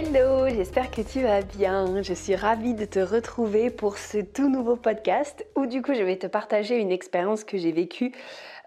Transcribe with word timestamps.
Hello, 0.00 0.48
j'espère 0.48 0.92
que 0.92 1.02
tu 1.02 1.22
vas 1.22 1.42
bien. 1.42 2.02
Je 2.02 2.14
suis 2.14 2.36
ravie 2.36 2.72
de 2.72 2.84
te 2.84 3.00
retrouver 3.00 3.68
pour 3.68 3.98
ce 3.98 4.18
tout 4.18 4.48
nouveau 4.48 4.76
podcast 4.76 5.44
où 5.56 5.66
du 5.66 5.82
coup 5.82 5.92
je 5.92 6.04
vais 6.04 6.16
te 6.16 6.28
partager 6.28 6.76
une 6.76 6.92
expérience 6.92 7.42
que 7.42 7.58
j'ai 7.58 7.72
vécue 7.72 8.12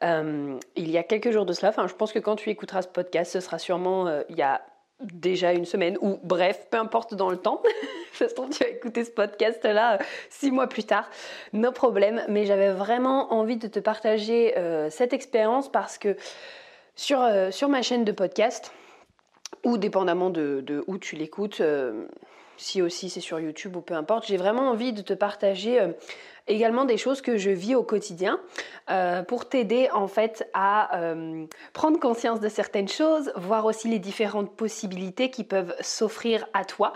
euh, 0.04 0.60
il 0.76 0.92
y 0.92 0.98
a 0.98 1.04
quelques 1.04 1.32
jours 1.32 1.46
de 1.46 1.54
cela. 1.54 1.70
Enfin, 1.70 1.88
je 1.88 1.94
pense 1.94 2.12
que 2.12 2.20
quand 2.20 2.36
tu 2.36 2.50
écouteras 2.50 2.82
ce 2.82 2.90
podcast, 2.90 3.32
ce 3.32 3.40
sera 3.40 3.60
sûrement 3.60 4.08
euh, 4.08 4.24
il 4.28 4.36
y 4.38 4.42
a 4.42 4.60
déjà 5.00 5.54
une 5.54 5.64
semaine 5.64 5.98
ou 6.02 6.20
bref, 6.22 6.68
peu 6.70 6.76
importe 6.76 7.16
dans 7.16 7.30
le 7.30 7.38
temps. 7.38 7.64
Je 8.20 8.28
se 8.28 8.34
tu 8.34 8.64
vas 8.66 8.70
écouter 8.70 9.06
ce 9.06 9.12
podcast-là 9.12 9.94
euh, 9.94 9.98
six 10.30 10.52
mois 10.52 10.68
plus 10.68 10.84
tard, 10.84 11.10
no 11.54 11.72
problème. 11.72 12.26
Mais 12.28 12.46
j'avais 12.46 12.74
vraiment 12.74 13.32
envie 13.32 13.56
de 13.56 13.70
te 13.70 13.80
partager 13.80 14.54
cette 14.90 15.14
expérience 15.14 15.72
parce 15.72 15.98
que 15.98 16.18
sur, 16.98 17.26
sur 17.52 17.70
ma 17.70 17.82
chaîne 17.82 18.04
de 18.04 18.12
podcast, 18.12 18.74
ou 19.64 19.78
dépendamment 19.78 20.30
de, 20.30 20.84
où 20.88 20.98
tu 20.98 21.16
l'écoutes, 21.16 21.62
si 22.58 22.82
aussi 22.82 23.10
c'est 23.10 23.22
sur 23.22 23.40
YouTube 23.40 23.76
ou 23.76 23.82
peu 23.82 23.94
importe, 23.94 24.28
j'ai 24.28 24.38
vraiment 24.38 24.70
envie 24.70 24.94
de 24.94 25.02
te 25.02 25.14
partager 25.14 25.80
également 26.48 26.86
des 26.86 26.98
choses 26.98 27.22
que 27.22 27.38
je 27.38 27.50
vis 27.50 27.76
au 27.76 27.84
quotidien 27.84 28.40
euh, 28.90 29.24
pour 29.24 29.48
t'aider 29.48 29.90
en 29.94 30.08
fait 30.08 30.48
à 30.54 31.00
euh, 31.00 31.46
prendre 31.74 32.00
conscience 32.00 32.40
de 32.40 32.50
certaines 32.50 32.88
choses, 32.88 33.32
voir 33.36 33.66
aussi 33.66 33.88
les 33.88 34.00
différentes 34.00 34.56
possibilités 34.56 35.30
qui 35.30 35.44
peuvent 35.44 35.76
s'offrir 35.82 36.48
à 36.54 36.66
toi 36.66 36.94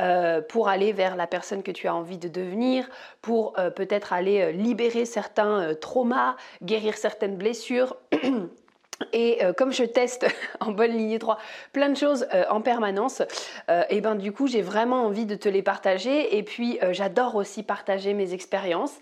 euh, 0.00 0.40
pour 0.40 0.68
aller 0.68 0.92
vers 0.92 1.16
la 1.16 1.26
personne 1.26 1.62
que 1.62 1.70
tu 1.70 1.88
as 1.88 1.94
envie 1.94 2.18
de 2.18 2.28
devenir, 2.28 2.88
pour 3.22 3.54
peut-être 3.74 4.12
aller 4.12 4.52
libérer 4.52 5.04
certains 5.04 5.74
traumas, 5.74 6.36
guérir 6.62 6.96
certaines 6.96 7.36
blessures. 7.36 7.96
Et 9.12 9.44
euh, 9.44 9.52
comme 9.52 9.72
je 9.72 9.84
teste 9.84 10.26
en 10.60 10.72
bonne 10.72 10.92
ligne 10.92 11.18
3 11.18 11.38
plein 11.72 11.88
de 11.88 11.96
choses 11.96 12.26
euh, 12.32 12.44
en 12.50 12.60
permanence, 12.60 13.22
euh, 13.68 13.82
et 13.90 14.00
ben 14.00 14.14
du 14.14 14.32
coup 14.32 14.46
j'ai 14.46 14.62
vraiment 14.62 15.04
envie 15.04 15.26
de 15.26 15.34
te 15.34 15.48
les 15.48 15.62
partager. 15.62 16.36
Et 16.36 16.42
puis 16.42 16.78
j'adore 16.92 17.34
aussi 17.34 17.62
partager 17.62 18.14
mes 18.14 18.32
expériences. 18.32 18.94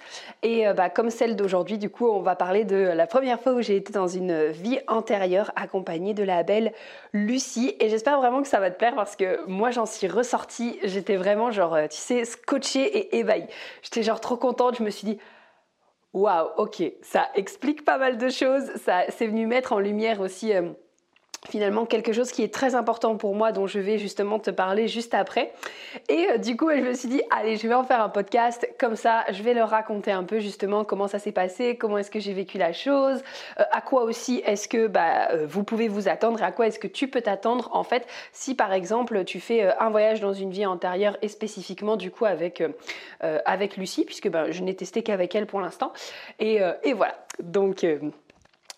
Et 0.42 0.64
bah, 0.77 0.91
comme 0.91 1.11
celle 1.11 1.36
d'aujourd'hui, 1.36 1.78
du 1.78 1.91
coup 1.91 2.09
on 2.09 2.20
va 2.20 2.36
parler 2.36 2.64
de 2.64 2.77
la 2.77 3.06
première 3.06 3.41
fois 3.41 3.53
où 3.53 3.62
j'ai 3.62 3.77
été 3.77 3.92
dans 3.92 4.09
une 4.09 4.47
vie 4.48 4.78
antérieure 4.89 5.53
accompagnée 5.56 6.14
de 6.14 6.23
la 6.23 6.42
belle 6.42 6.73
Lucie. 7.12 7.77
Et 7.81 7.89
j'espère 7.89 8.19
vraiment 8.19 8.42
que 8.42 8.48
ça 8.48 8.61
va 8.61 8.70
te 8.70 8.79
plaire 8.79 8.95
parce 8.95 9.17
que 9.17 9.45
moi 9.47 9.70
j'en 9.70 9.86
suis 9.86 10.08
ressortie. 10.08 10.79
J'étais 10.83 11.17
vraiment 11.17 11.51
genre, 11.51 11.77
tu 11.91 11.97
sais, 11.97 12.25
scotchée 12.25 12.84
et 12.84 13.19
ébahie. 13.19 13.47
J'étais 13.83 14.03
genre 14.03 14.20
trop 14.20 14.36
contente. 14.36 14.77
Je 14.79 14.83
me 14.83 14.91
suis 14.91 15.06
dit 15.06 15.19
Waouh, 16.14 16.51
ok, 16.58 16.80
ça 17.02 17.29
explique 17.35 17.85
pas 17.85 17.98
mal 17.98 18.19
de 18.19 18.29
choses. 18.29 18.73
Ça, 18.77 19.02
c'est 19.08 19.27
venu 19.27 19.47
mettre 19.47 19.73
en 19.73 19.80
lumière 19.80 20.20
aussi 20.20 20.55
euh, 20.55 20.70
finalement 21.49 21.85
quelque 21.85 22.13
chose 22.13 22.33
qui 22.33 22.43
est 22.43 22.53
très 22.53 22.75
important 22.75 23.17
pour 23.17 23.35
moi 23.35 23.53
dont 23.53 23.67
je 23.67 23.79
vais 23.79 23.99
justement 23.99 24.39
te 24.39 24.51
parler 24.51 24.89
juste 24.89 25.15
après. 25.15 25.53
Et 26.09 26.29
euh, 26.31 26.39
du 26.39 26.57
coup, 26.57 26.71
je 26.71 26.81
me 26.81 26.95
suis 26.95 27.09
dit, 27.09 27.23
allez, 27.31 27.57
je 27.57 27.69
vais 27.69 27.75
en 27.75 27.85
faire 27.85 28.01
un 28.01 28.09
podcast 28.09 28.69
comme 28.79 28.97
ça, 28.97 29.25
je 29.31 29.43
vais 29.43 29.55
leur 29.55 29.71
raconter 29.71 30.11
un 30.11 30.25
peu 30.25 30.41
justement 30.41 30.85
comment 30.85 31.09
ça 31.09 31.19
s'est 31.19 31.33
passé, 31.33 31.77
comment 31.77 31.99
est-ce 31.99 32.11
que 32.11 32.21
j'ai 32.21 32.33
vécu 32.33 32.59
la 32.59 32.73
chose, 32.73 33.23
euh, 33.61 33.65
à 33.73 33.81
quoi 33.81 34.05
aussi 34.05 34.43
est-ce 34.47 34.69
que 34.69 34.87
bah, 34.87 35.31
euh, 35.31 35.47
vous 35.47 35.65
pouvez 35.65 35.89
vous 35.89 36.09
attendre 36.09 36.41
et 36.41 36.45
à 36.45 36.53
quoi 36.53 36.67
est-ce 36.67 36.79
que 36.79 36.89
tu 36.89 37.09
peux 37.09 37.21
t'attendre 37.21 37.71
en 37.73 37.85
fait 37.85 38.07
si 38.33 38.55
par 38.55 38.73
exemple 38.73 39.25
tu 39.25 39.41
fais 39.41 39.73
un 39.79 39.91
voyage 39.91 40.21
dans 40.21 40.33
une 40.33 40.51
vie 40.51 40.67
antérieure 40.67 41.17
et 41.23 41.29
spécifiquement 41.29 41.97
du 41.97 42.11
coup 42.11 42.25
avec, 42.25 42.63
avec 43.21 43.77
Lucie, 43.77 44.05
puisque 44.05 44.29
ben, 44.29 44.51
je 44.51 44.63
n'ai 44.63 44.75
testé 44.75 45.03
qu'avec 45.03 45.35
elle 45.35 45.47
pour 45.47 45.61
l'instant. 45.61 45.93
Et, 46.39 46.61
et 46.83 46.93
voilà, 46.93 47.15
donc... 47.43 47.85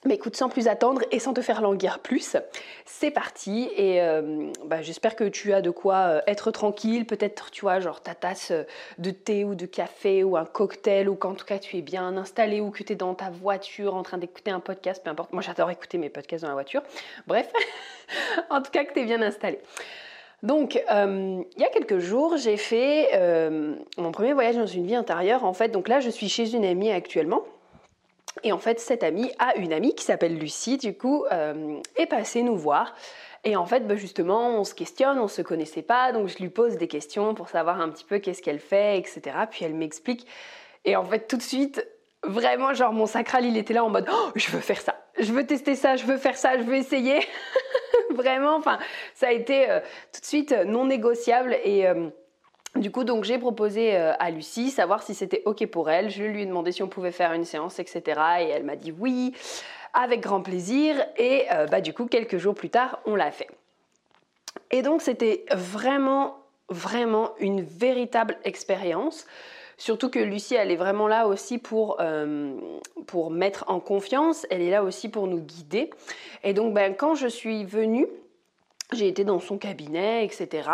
Mais 0.06 0.14
écoute, 0.14 0.36
sans 0.36 0.48
plus 0.48 0.68
attendre 0.68 1.02
et 1.10 1.18
sans 1.18 1.34
te 1.34 1.40
faire 1.40 1.60
languir 1.60 1.98
plus, 1.98 2.36
c'est 2.84 3.10
parti. 3.10 3.68
Et 3.76 4.00
euh, 4.00 4.52
bah, 4.64 4.80
j'espère 4.80 5.16
que 5.16 5.24
tu 5.24 5.52
as 5.52 5.62
de 5.62 5.70
quoi 5.70 5.96
euh, 5.96 6.20
être 6.28 6.52
tranquille. 6.52 7.06
Peut-être, 7.06 7.50
tu 7.50 7.62
vois, 7.62 7.80
genre 7.80 8.00
ta 8.00 8.14
tasse 8.14 8.52
euh, 8.52 8.62
de 8.98 9.10
thé 9.10 9.44
ou 9.44 9.56
de 9.56 9.66
café 9.66 10.22
ou 10.22 10.36
un 10.36 10.44
cocktail, 10.44 11.08
ou 11.08 11.16
qu'en 11.16 11.34
tout 11.34 11.44
cas 11.44 11.58
tu 11.58 11.76
es 11.76 11.82
bien 11.82 12.16
installé 12.16 12.60
ou 12.60 12.70
que 12.70 12.84
tu 12.84 12.92
es 12.92 12.96
dans 12.96 13.14
ta 13.14 13.30
voiture 13.30 13.96
en 13.96 14.04
train 14.04 14.16
d'écouter 14.16 14.52
un 14.52 14.60
podcast, 14.60 15.02
peu 15.02 15.10
importe. 15.10 15.32
Moi, 15.32 15.42
j'adore 15.42 15.72
écouter 15.72 15.98
mes 15.98 16.08
podcasts 16.08 16.42
dans 16.42 16.50
la 16.50 16.54
voiture. 16.54 16.82
Bref, 17.26 17.50
en 18.50 18.62
tout 18.62 18.70
cas 18.70 18.84
que 18.84 18.92
tu 18.92 19.00
es 19.00 19.04
bien 19.04 19.22
installé. 19.22 19.58
Donc, 20.44 20.76
il 20.76 21.60
y 21.60 21.64
a 21.64 21.68
quelques 21.70 21.98
jours, 21.98 22.36
j'ai 22.36 22.58
fait 22.58 23.08
mon 23.96 24.12
premier 24.12 24.34
voyage 24.34 24.54
dans 24.54 24.66
une 24.66 24.86
vie 24.86 24.94
intérieure. 24.94 25.44
En 25.44 25.54
fait, 25.54 25.70
donc 25.70 25.88
là, 25.88 25.98
je 25.98 26.10
suis 26.10 26.28
chez 26.28 26.54
une 26.54 26.64
amie 26.64 26.92
actuellement. 26.92 27.42
Et 28.42 28.52
en 28.52 28.58
fait, 28.58 28.80
cette 28.80 29.02
amie 29.02 29.30
a 29.38 29.56
une 29.56 29.72
amie 29.72 29.94
qui 29.94 30.04
s'appelle 30.04 30.36
Lucie, 30.38 30.76
du 30.76 30.96
coup, 30.96 31.24
euh, 31.32 31.80
est 31.96 32.06
passée 32.06 32.42
nous 32.42 32.56
voir. 32.56 32.94
Et 33.44 33.56
en 33.56 33.64
fait, 33.64 33.86
bah, 33.86 33.96
justement, 33.96 34.58
on 34.58 34.64
se 34.64 34.74
questionne, 34.74 35.18
on 35.18 35.28
se 35.28 35.42
connaissait 35.42 35.82
pas, 35.82 36.12
donc 36.12 36.28
je 36.28 36.38
lui 36.38 36.48
pose 36.48 36.76
des 36.76 36.88
questions 36.88 37.34
pour 37.34 37.48
savoir 37.48 37.80
un 37.80 37.88
petit 37.88 38.04
peu 38.04 38.18
qu'est-ce 38.18 38.42
qu'elle 38.42 38.58
fait, 38.58 38.98
etc. 38.98 39.20
Puis 39.50 39.64
elle 39.64 39.74
m'explique. 39.74 40.26
Et 40.84 40.96
en 40.96 41.04
fait, 41.04 41.28
tout 41.28 41.36
de 41.36 41.42
suite, 41.42 41.86
vraiment, 42.24 42.74
genre 42.74 42.92
mon 42.92 43.06
sacral, 43.06 43.44
il 43.44 43.56
était 43.56 43.74
là 43.74 43.84
en 43.84 43.90
mode, 43.90 44.08
oh, 44.12 44.30
je 44.34 44.50
veux 44.50 44.60
faire 44.60 44.80
ça, 44.80 44.96
je 45.18 45.32
veux 45.32 45.46
tester 45.46 45.74
ça, 45.74 45.96
je 45.96 46.04
veux 46.04 46.16
faire 46.16 46.36
ça, 46.36 46.58
je 46.58 46.62
veux 46.62 46.74
essayer. 46.74 47.20
vraiment, 48.10 48.56
enfin, 48.56 48.78
ça 49.14 49.28
a 49.28 49.32
été 49.32 49.70
euh, 49.70 49.80
tout 50.12 50.20
de 50.20 50.26
suite 50.26 50.52
non 50.66 50.86
négociable 50.86 51.56
et 51.64 51.86
euh, 51.86 52.08
du 52.76 52.90
coup, 52.90 53.04
donc 53.04 53.24
j'ai 53.24 53.38
proposé 53.38 53.96
euh, 53.96 54.12
à 54.18 54.30
Lucie 54.30 54.70
savoir 54.70 55.02
si 55.02 55.14
c'était 55.14 55.42
ok 55.44 55.66
pour 55.66 55.90
elle. 55.90 56.10
Je 56.10 56.22
lui 56.22 56.42
ai 56.42 56.46
demandé 56.46 56.72
si 56.72 56.82
on 56.82 56.88
pouvait 56.88 57.12
faire 57.12 57.32
une 57.32 57.44
séance, 57.44 57.78
etc. 57.78 58.02
Et 58.40 58.48
elle 58.48 58.64
m'a 58.64 58.76
dit 58.76 58.92
oui, 58.98 59.34
avec 59.94 60.20
grand 60.20 60.42
plaisir. 60.42 60.96
Et 61.16 61.44
euh, 61.52 61.66
bah 61.66 61.80
du 61.80 61.92
coup, 61.92 62.06
quelques 62.06 62.38
jours 62.38 62.54
plus 62.54 62.70
tard, 62.70 63.00
on 63.06 63.14
l'a 63.14 63.30
fait. 63.30 63.48
Et 64.70 64.82
donc 64.82 65.02
c'était 65.02 65.44
vraiment, 65.52 66.36
vraiment 66.68 67.30
une 67.38 67.62
véritable 67.62 68.36
expérience. 68.44 69.26
Surtout 69.78 70.08
que 70.08 70.18
Lucie, 70.18 70.54
elle 70.54 70.70
est 70.70 70.76
vraiment 70.76 71.06
là 71.06 71.26
aussi 71.26 71.58
pour, 71.58 71.98
euh, 72.00 72.54
mettre 73.30 73.64
en 73.68 73.78
confiance. 73.78 74.46
Elle 74.50 74.62
est 74.62 74.70
là 74.70 74.82
aussi 74.82 75.08
pour 75.10 75.26
nous 75.26 75.40
guider. 75.40 75.90
Et 76.42 76.54
donc, 76.54 76.72
ben, 76.72 76.94
quand 76.94 77.14
je 77.14 77.26
suis 77.26 77.64
venue, 77.64 78.06
j'ai 78.94 79.06
été 79.06 79.24
dans 79.24 79.38
son 79.38 79.58
cabinet, 79.58 80.24
etc. 80.24 80.70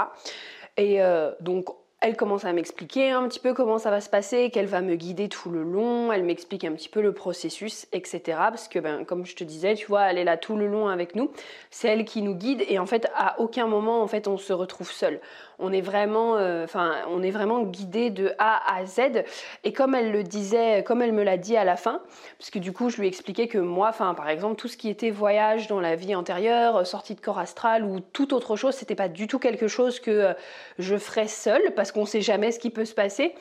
Et 0.77 1.01
donc 1.41 1.67
elle 2.03 2.17
commence 2.17 2.45
à 2.45 2.53
m'expliquer 2.53 3.11
un 3.11 3.29
petit 3.29 3.39
peu 3.39 3.55
comment 3.55 3.79
ça 3.79 3.91
va 3.91 4.01
se 4.01 4.11
passer, 4.11 4.51
qu'elle 4.51 4.67
va 4.67 4.81
me 4.81 4.97
guider 4.97 5.29
tout 5.29 5.51
le 5.51 5.63
long, 5.63 6.13
elle 6.13 6.25
m'explique 6.25 6.65
un 6.65 6.73
petit 6.73 6.89
peu 6.89 7.01
le 7.01 7.13
processus, 7.13 7.87
etc. 7.93 8.21
Parce 8.27 8.67
que, 8.67 8.81
ben, 8.81 9.05
comme 9.05 9.25
je 9.25 9.37
te 9.37 9.45
disais, 9.45 9.75
tu 9.75 9.87
vois, 9.87 10.11
elle 10.11 10.19
est 10.19 10.25
là 10.25 10.37
tout 10.37 10.57
le 10.57 10.67
long 10.67 10.89
avec 10.89 11.15
nous. 11.15 11.31
C'est 11.71 11.89
elle 11.89 12.05
qui 12.05 12.23
nous 12.23 12.35
guide 12.35 12.65
et 12.69 12.81
en 12.81 12.87
fait, 12.87 13.09
à 13.15 13.41
aucun 13.41 13.69
moment, 13.69 14.03
en 14.03 14.09
fait, 14.09 14.27
on 14.27 14.37
se 14.37 14.53
retrouve 14.53 14.91
seul 14.91 15.21
on 15.63 15.73
est 15.73 15.81
vraiment, 15.81 16.37
euh, 16.37 16.67
on 17.09 17.23
est 17.23 17.31
vraiment 17.31 17.63
guidé 17.63 18.11
de 18.11 18.33
A 18.39 18.61
à 18.75 18.85
Z. 18.85 19.25
Et 19.65 19.73
comme 19.73 19.95
elle 19.95 20.13
le 20.13 20.23
disait, 20.23 20.83
comme 20.85 21.01
elle 21.01 21.13
me 21.13 21.23
l'a 21.23 21.37
dit 21.37 21.57
à 21.57 21.65
la 21.65 21.77
fin, 21.77 22.03
parce 22.39 22.51
que 22.51 22.59
du 22.59 22.73
coup, 22.73 22.91
je 22.91 23.01
lui 23.01 23.07
expliquais 23.07 23.47
que 23.47 23.59
moi, 23.59 23.89
enfin, 23.89 24.15
par 24.15 24.29
exemple, 24.29 24.57
tout 24.57 24.69
ce 24.69 24.77
qui 24.77 24.91
était 24.91 25.11
voyage 25.11 25.69
dans 25.69 25.81
la 25.81 25.97
vie 25.97 26.15
antérieure, 26.15 26.87
sortie 26.87 27.15
de 27.15 27.21
corps 27.21 27.39
astral 27.39 27.85
ou 27.85 28.01
toute 28.01 28.33
autre 28.33 28.57
chose, 28.57 28.75
c'était 28.75 28.97
pas 28.97 29.09
du 29.09 29.27
tout 29.27 29.39
quelque 29.39 29.69
chose 29.69 30.01
que 30.01 30.11
euh, 30.11 30.33
je 30.79 30.97
ferais 30.97 31.29
seule, 31.29 31.73
parce 31.75 31.93
qu'on 31.93 32.07
sait 32.07 32.21
jamais 32.21 32.51
ce 32.51 32.59
qui 32.59 32.71
peut 32.71 32.85
se 32.85 32.95
passer. 32.95 33.35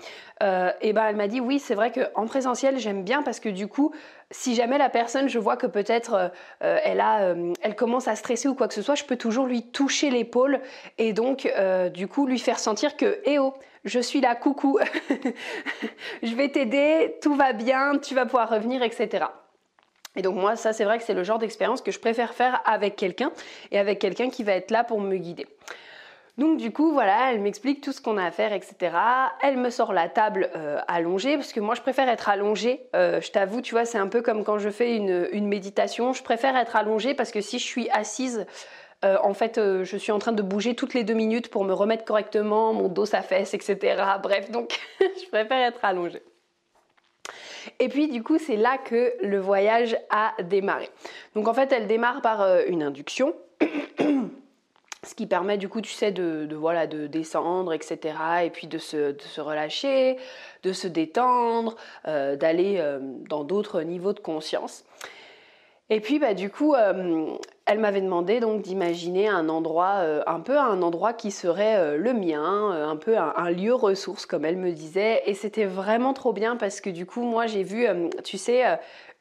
Euh, 0.43 0.71
et 0.81 0.93
ben, 0.93 1.05
elle 1.07 1.15
m'a 1.15 1.27
dit 1.27 1.39
oui, 1.39 1.59
c'est 1.59 1.75
vrai 1.75 1.91
qu'en 1.91 2.25
présentiel, 2.25 2.79
j'aime 2.79 3.03
bien 3.03 3.23
parce 3.23 3.39
que 3.39 3.49
du 3.49 3.67
coup, 3.67 3.93
si 4.31 4.55
jamais 4.55 4.77
la 4.77 4.89
personne, 4.89 5.29
je 5.29 5.39
vois 5.39 5.57
que 5.57 5.67
peut-être 5.67 6.13
euh, 6.13 6.29
euh, 6.63 6.79
elle 6.83 6.99
a, 6.99 7.35
elle 7.61 7.75
commence 7.75 8.07
à 8.07 8.15
stresser 8.15 8.47
ou 8.47 8.55
quoi 8.55 8.67
que 8.67 8.73
ce 8.73 8.81
soit, 8.81 8.95
je 8.95 9.03
peux 9.03 9.17
toujours 9.17 9.45
lui 9.45 9.63
toucher 9.63 10.09
l'épaule 10.09 10.61
et 10.97 11.13
donc 11.13 11.51
du 11.93 12.07
coup 12.07 12.25
lui 12.25 12.39
faire 12.39 12.59
sentir 12.59 12.97
que, 12.97 13.19
eh 13.25 13.39
oh, 13.39 13.53
je 13.83 13.99
suis 13.99 14.21
là, 14.21 14.35
coucou, 14.35 14.79
je 16.23 16.35
vais 16.35 16.49
t'aider, 16.49 17.17
tout 17.21 17.35
va 17.35 17.53
bien, 17.53 17.97
tu 17.97 18.15
vas 18.15 18.25
pouvoir 18.25 18.49
revenir, 18.49 18.83
etc. 18.83 19.25
Et 20.15 20.21
donc 20.21 20.35
moi, 20.35 20.55
ça 20.55 20.73
c'est 20.73 20.83
vrai 20.83 20.97
que 20.97 21.03
c'est 21.03 21.13
le 21.13 21.23
genre 21.23 21.39
d'expérience 21.39 21.81
que 21.81 21.91
je 21.91 21.99
préfère 21.99 22.33
faire 22.33 22.61
avec 22.65 22.95
quelqu'un 22.95 23.31
et 23.71 23.79
avec 23.79 23.99
quelqu'un 23.99 24.29
qui 24.29 24.43
va 24.43 24.53
être 24.53 24.71
là 24.71 24.83
pour 24.83 24.99
me 24.99 25.17
guider. 25.17 25.47
Donc 26.37 26.57
du 26.57 26.71
coup, 26.71 26.93
voilà, 26.93 27.31
elle 27.31 27.41
m'explique 27.41 27.81
tout 27.81 27.91
ce 27.91 28.01
qu'on 28.01 28.17
a 28.17 28.25
à 28.25 28.31
faire, 28.31 28.53
etc. 28.53 28.95
Elle 29.43 29.57
me 29.57 29.69
sort 29.69 29.93
la 29.93 30.07
table 30.07 30.49
euh, 30.55 30.79
allongée, 30.87 31.35
parce 31.35 31.51
que 31.51 31.59
moi 31.59 31.75
je 31.75 31.81
préfère 31.81 32.07
être 32.09 32.29
allongée. 32.29 32.87
Euh, 32.95 33.19
je 33.21 33.31
t'avoue, 33.31 33.61
tu 33.61 33.73
vois, 33.73 33.85
c'est 33.85 33.97
un 33.97 34.07
peu 34.07 34.21
comme 34.21 34.43
quand 34.43 34.57
je 34.57 34.69
fais 34.69 34.95
une, 34.95 35.47
méditation. 35.47 36.13
Je 36.13 36.23
préfère 36.23 36.55
être 36.55 36.75
allongée 36.75 37.13
parce 37.13 37.31
que 37.31 37.41
si 37.41 37.59
je 37.59 37.65
suis 37.65 37.89
assise, 37.89 38.45
en 39.03 39.33
fait, 39.33 39.59
je 39.59 39.97
suis 39.97 40.11
en 40.11 40.19
train 40.19 40.31
de 40.31 40.43
bouger 40.43 40.75
toutes 40.75 40.93
les 40.93 41.03
deux 41.03 41.15
minutes 41.15 41.49
pour 41.49 41.65
me 41.65 41.73
remettre 41.73 42.05
correctement, 42.05 42.71
mon 42.71 42.87
dos 42.87 43.07
s'affaisse, 43.07 43.55
etc. 43.55 43.99
Bref, 44.21 44.51
donc 44.51 44.79
je 44.99 45.27
préfère 45.29 45.67
être 45.67 45.83
allongée. 45.83 46.21
Et 47.79 47.89
puis 47.89 48.07
du 48.07 48.21
coup, 48.21 48.37
c'est 48.37 48.57
là 48.57 48.77
que 48.77 49.13
le 49.23 49.39
voyage 49.39 49.97
a 50.11 50.33
démarré. 50.43 50.89
Donc 51.35 51.47
en 51.47 51.53
fait, 51.55 51.71
elle 51.71 51.87
démarre 51.87 52.21
par 52.21 52.45
une 52.67 52.83
induction. 52.83 53.33
Ce 55.03 55.15
qui 55.15 55.25
permet 55.25 55.57
du 55.57 55.67
coup, 55.67 55.81
tu 55.81 55.91
sais, 55.91 56.11
de, 56.11 56.47
voilà, 56.55 56.85
de 56.85 57.07
descendre, 57.07 57.73
etc. 57.73 57.97
Et 58.45 58.49
puis 58.51 58.67
de 58.67 58.77
se, 58.77 59.41
relâcher, 59.41 60.17
de 60.63 60.73
se 60.73 60.87
détendre, 60.87 61.75
euh, 62.07 62.35
d'aller 62.35 62.75
euh, 62.77 62.99
dans 63.27 63.43
d'autres 63.43 63.81
niveaux 63.81 64.13
de 64.13 64.19
conscience. 64.19 64.83
Et 65.89 65.99
puis, 66.01 66.19
bah, 66.19 66.35
du 66.35 66.51
coup, 66.51 66.75
euh, 66.75 67.25
elle 67.65 67.79
m'avait 67.79 68.01
demandé 68.01 68.39
donc 68.39 68.61
d'imaginer 68.61 69.27
un 69.27 69.49
endroit, 69.49 70.03
un 70.27 70.39
peu 70.39 70.57
un 70.57 70.81
endroit 70.83 71.13
qui 71.13 71.31
serait 71.31 71.97
le 71.97 72.13
mien, 72.13 72.71
un 72.71 72.95
peu 72.95 73.17
un, 73.17 73.33
un, 73.35 73.49
lieu 73.49 73.73
ressource, 73.73 74.25
comme 74.25 74.45
elle 74.45 74.55
me 74.55 74.71
disait. 74.71 75.23
Et 75.25 75.33
c'était 75.33 75.65
vraiment 75.65 76.13
trop 76.13 76.31
bien 76.31 76.55
parce 76.55 76.79
que 76.79 76.89
du 76.89 77.05
coup, 77.05 77.23
moi, 77.23 77.47
j'ai 77.47 77.63
vu, 77.63 77.87
tu 78.23 78.37
sais, 78.37 78.63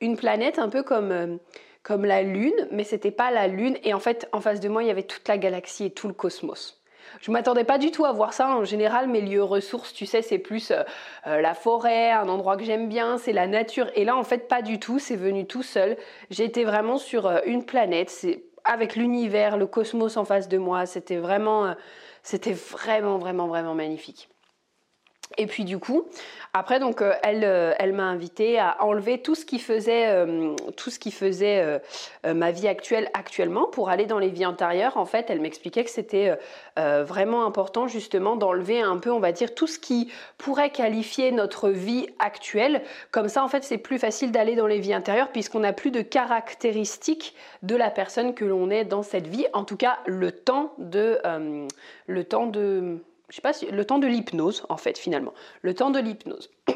une 0.01 0.17
planète 0.17 0.61
un 0.61 0.69
peu 0.69 0.85
comme 0.85 1.39
comme 1.83 2.05
la 2.05 2.23
Lune, 2.23 2.69
mais 2.71 2.85
c'était 2.85 3.11
pas 3.11 3.31
la 3.31 3.47
Lune. 3.47 3.79
Et 3.85 3.95
en 3.95 4.01
fait, 4.01 4.29
en 4.33 4.41
face 4.41 4.61
de 4.61 4.69
moi, 4.69 4.83
il 4.83 4.87
y 4.87 4.91
avait 4.91 5.03
toute 5.03 5.27
la 5.29 5.39
galaxie 5.39 5.87
et 5.87 5.91
tout 5.91 6.09
le 6.09 6.15
cosmos. 6.15 6.81
Je 7.21 7.31
m'attendais 7.31 7.65
pas 7.65 7.79
du 7.79 7.91
tout 7.91 8.05
à 8.05 8.13
voir 8.13 8.33
ça. 8.33 8.55
En 8.55 8.65
général, 8.65 9.09
mes 9.09 9.21
lieux 9.21 9.43
ressources, 9.43 9.93
tu 9.93 10.07
sais, 10.07 10.23
c'est 10.23 10.39
plus 10.39 10.71
euh, 10.71 10.83
euh, 11.27 11.41
la 11.41 11.55
forêt, 11.55 12.13
un 12.13 12.29
endroit 12.29 12.57
que 12.57 12.65
j'aime 12.65 12.89
bien, 12.89 13.19
c'est 13.19 13.33
la 13.33 13.47
nature. 13.47 13.91
Et 13.95 14.05
là, 14.05 14.17
en 14.17 14.23
fait, 14.23 14.49
pas 14.49 14.63
du 14.63 14.79
tout. 14.79 14.99
C'est 14.99 15.17
venu 15.17 15.47
tout 15.47 15.63
seul. 15.63 15.97
J'étais 16.31 16.65
vraiment 16.65 16.99
sur 16.99 17.27
euh, 17.27 17.41
une 17.47 17.65
planète. 17.65 18.27
Avec 18.65 18.95
l'univers, 18.95 19.57
le 19.57 19.67
cosmos 19.67 20.17
en 20.19 20.25
face 20.25 20.47
de 20.47 20.59
moi. 20.59 20.85
C'était 20.85 21.17
vraiment, 21.17 21.75
c'était 22.23 22.53
vraiment, 22.53 23.17
vraiment, 23.19 23.47
vraiment 23.47 23.75
magnifique. 23.75 24.29
Et 25.39 25.47
puis 25.47 25.65
du 25.65 25.79
coup, 25.79 26.07
après 26.55 26.81
donc 26.81 27.03
euh, 27.03 27.13
elle, 27.23 27.45
euh, 27.45 27.73
elle 27.79 27.93
m'a 27.93 28.05
invité 28.05 28.59
à 28.59 28.83
enlever 28.83 29.23
tout 29.23 29.37
ce 29.37 29.45
qui 29.45 29.61
faisait 29.61 30.09
euh, 30.09 30.57
tout 30.77 30.91
ce 30.91 30.99
qui 30.99 31.13
faisait 31.13 31.81
ma 32.25 32.51
vie 32.51 32.67
actuelle 32.67 33.09
actuellement 33.15 33.67
pour 33.67 33.91
aller 33.91 34.07
dans 34.07 34.19
les 34.19 34.29
vies 34.29 34.47
antérieures. 34.47 34.97
En 34.97 35.05
fait, 35.05 35.27
elle 35.29 35.41
m'expliquait 35.41 35.85
que 35.85 35.91
c'était 35.91 36.37
vraiment 36.77 37.45
important 37.45 37.87
justement 37.87 38.37
d'enlever 38.37 38.81
un 38.81 38.99
peu, 38.99 39.11
on 39.11 39.21
va 39.21 39.33
dire, 39.33 39.55
tout 39.55 39.67
ce 39.67 39.79
qui 39.79 40.11
pourrait 40.39 40.71
qualifier 40.71 41.33
notre 41.33 41.69
vie 41.71 42.09
actuelle. 42.19 42.83
Comme 43.11 43.29
ça, 43.29 43.45
en 43.45 43.49
fait, 43.49 43.65
c'est 43.65 43.79
plus 43.79 43.99
facile 43.99 44.33
d'aller 44.33 44.57
dans 44.57 44.67
les 44.67 44.81
vies 44.81 44.95
intérieures 44.95 45.31
puisqu'on 45.33 45.61
n'a 45.61 45.73
plus 45.73 45.91
de 45.91 46.03
caractéristiques 46.03 47.35
de 47.63 47.77
la 47.77 47.91
personne 47.91 48.35
que 48.35 48.45
l'on 48.45 48.71
est 48.71 48.85
dans 48.85 49.03
cette 49.03 49.27
vie. 49.27 49.47
En 49.53 49.65
tout 49.65 49.77
cas, 49.77 49.99
le 50.07 50.33
temps 50.33 50.73
de 50.79 51.19
le 52.07 52.25
temps 52.25 52.47
de 52.47 53.03
je 53.31 53.37
sais 53.37 53.43
pas 53.43 53.53
si 53.53 53.67
le 53.67 53.85
temps 53.85 53.99
de 53.99 54.07
l'hypnose 54.07 54.65
en 54.69 54.77
fait 54.77 54.99
finalement, 54.99 55.33
le 55.63 55.75
temps 55.75 55.91
de 55.91 55.99
l'hypnose. 55.99 56.51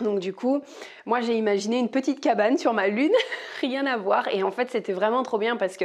Donc 0.00 0.18
du 0.18 0.32
coup, 0.32 0.60
moi 1.06 1.20
j'ai 1.20 1.36
imaginé 1.36 1.78
une 1.78 1.88
petite 1.88 2.20
cabane 2.20 2.58
sur 2.58 2.72
ma 2.72 2.88
lune, 2.88 3.12
rien 3.60 3.86
à 3.86 3.96
voir. 3.96 4.26
Et 4.32 4.42
en 4.42 4.50
fait 4.50 4.68
c'était 4.70 4.92
vraiment 4.92 5.22
trop 5.22 5.38
bien 5.38 5.56
parce 5.56 5.76
que, 5.76 5.84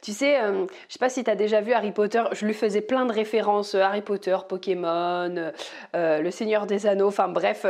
tu 0.00 0.12
sais, 0.12 0.40
euh, 0.40 0.64
je 0.88 0.94
sais 0.94 0.98
pas 0.98 1.10
si 1.10 1.24
tu 1.24 1.30
as 1.30 1.34
déjà 1.34 1.60
vu 1.60 1.72
Harry 1.72 1.92
Potter, 1.92 2.22
je 2.32 2.46
lui 2.46 2.54
faisais 2.54 2.80
plein 2.80 3.04
de 3.04 3.12
références, 3.12 3.74
euh, 3.74 3.82
Harry 3.82 4.00
Potter, 4.00 4.36
Pokémon, 4.48 5.52
euh, 5.94 6.20
Le 6.20 6.30
Seigneur 6.30 6.66
des 6.66 6.86
Anneaux, 6.86 7.08
enfin 7.08 7.28
bref, 7.28 7.66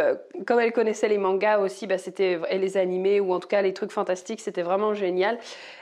comme 0.46 0.60
elle 0.60 0.72
connaissait 0.72 1.08
les 1.08 1.18
mangas 1.18 1.58
aussi, 1.58 1.88
bah, 1.88 1.98
c'était, 1.98 2.38
et 2.50 2.58
les 2.58 2.76
animés 2.76 3.18
ou 3.18 3.32
en 3.32 3.40
tout 3.40 3.48
cas 3.48 3.60
les 3.60 3.74
trucs 3.74 3.90
fantastiques, 3.90 4.40
c'était 4.40 4.62
vraiment 4.62 4.94
génial. 4.94 5.38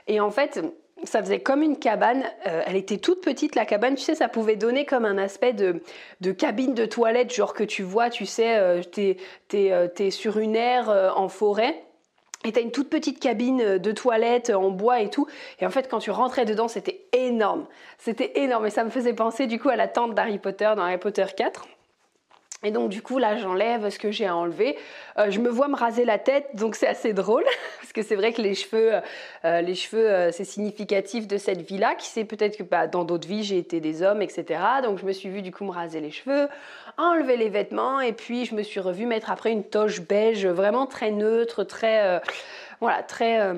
Et 0.06 0.20
en 0.20 0.30
fait, 0.30 0.62
ça 1.04 1.22
faisait 1.22 1.40
comme 1.40 1.62
une 1.62 1.78
cabane. 1.78 2.24
Euh, 2.46 2.62
elle 2.66 2.76
était 2.76 2.98
toute 2.98 3.20
petite, 3.20 3.54
la 3.54 3.64
cabane. 3.64 3.94
Tu 3.94 4.02
sais, 4.02 4.14
ça 4.14 4.28
pouvait 4.28 4.56
donner 4.56 4.84
comme 4.84 5.04
un 5.04 5.18
aspect 5.18 5.52
de, 5.52 5.82
de 6.20 6.32
cabine 6.32 6.74
de 6.74 6.86
toilette, 6.86 7.32
genre 7.32 7.54
que 7.54 7.64
tu 7.64 7.82
vois, 7.82 8.10
tu 8.10 8.26
sais, 8.26 8.58
euh, 8.58 8.82
t'es 8.82 9.16
euh, 9.54 9.88
es, 9.98 10.10
sur 10.10 10.38
une 10.38 10.56
aire 10.56 11.12
en 11.16 11.28
forêt. 11.28 11.82
Et 12.44 12.52
t'as 12.52 12.60
une 12.60 12.70
toute 12.70 12.88
petite 12.88 13.18
cabine 13.18 13.78
de 13.78 13.92
toilette 13.92 14.50
en 14.50 14.70
bois 14.70 15.00
et 15.00 15.10
tout. 15.10 15.26
Et 15.60 15.66
en 15.66 15.70
fait, 15.70 15.88
quand 15.88 15.98
tu 15.98 16.12
rentrais 16.12 16.44
dedans, 16.44 16.68
c'était 16.68 17.08
énorme. 17.12 17.66
C'était 17.98 18.40
énorme. 18.40 18.66
Et 18.66 18.70
ça 18.70 18.84
me 18.84 18.90
faisait 18.90 19.12
penser 19.12 19.48
du 19.48 19.58
coup 19.58 19.68
à 19.68 19.76
la 19.76 19.88
tente 19.88 20.14
d'Harry 20.14 20.38
Potter 20.38 20.72
dans 20.76 20.82
Harry 20.82 20.98
Potter 20.98 21.26
4. 21.36 21.66
Et 22.64 22.72
donc 22.72 22.90
du 22.90 23.02
coup 23.02 23.18
là 23.18 23.36
j'enlève 23.36 23.88
ce 23.88 24.00
que 24.00 24.10
j'ai 24.10 24.26
à 24.26 24.34
enlever. 24.34 24.76
Euh, 25.16 25.30
je 25.30 25.38
me 25.38 25.48
vois 25.48 25.68
me 25.68 25.76
raser 25.76 26.04
la 26.04 26.18
tête, 26.18 26.48
donc 26.54 26.74
c'est 26.74 26.88
assez 26.88 27.12
drôle 27.12 27.44
parce 27.80 27.92
que 27.92 28.02
c'est 28.02 28.16
vrai 28.16 28.32
que 28.32 28.42
les 28.42 28.54
cheveux, 28.54 28.94
euh, 29.44 29.60
les 29.60 29.76
cheveux 29.76 30.10
euh, 30.10 30.32
c'est 30.32 30.44
significatif 30.44 31.28
de 31.28 31.36
cette 31.36 31.62
vie-là. 31.62 31.94
Qui 31.94 32.08
sait 32.08 32.24
peut-être 32.24 32.56
que 32.56 32.64
bah, 32.64 32.88
dans 32.88 33.04
d'autres 33.04 33.28
vies 33.28 33.44
j'ai 33.44 33.58
été 33.58 33.78
des 33.78 34.02
hommes, 34.02 34.22
etc. 34.22 34.60
Donc 34.82 34.98
je 34.98 35.04
me 35.04 35.12
suis 35.12 35.28
vue 35.28 35.42
du 35.42 35.52
coup 35.52 35.64
me 35.64 35.70
raser 35.70 36.00
les 36.00 36.10
cheveux, 36.10 36.48
enlever 36.96 37.36
les 37.36 37.48
vêtements 37.48 38.00
et 38.00 38.12
puis 38.12 38.44
je 38.44 38.56
me 38.56 38.64
suis 38.64 38.80
revue 38.80 39.06
mettre 39.06 39.30
après 39.30 39.52
une 39.52 39.62
toche 39.62 40.00
beige, 40.00 40.44
vraiment 40.44 40.86
très 40.86 41.12
neutre, 41.12 41.62
très 41.62 42.20
voilà 42.80 43.04
très 43.04 43.54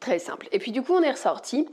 Très 0.00 0.18
simple. 0.18 0.46
Et 0.52 0.58
puis 0.58 0.72
du 0.72 0.82
coup, 0.82 0.92
on 0.94 1.02
est 1.02 1.10
ressorti. 1.10 1.68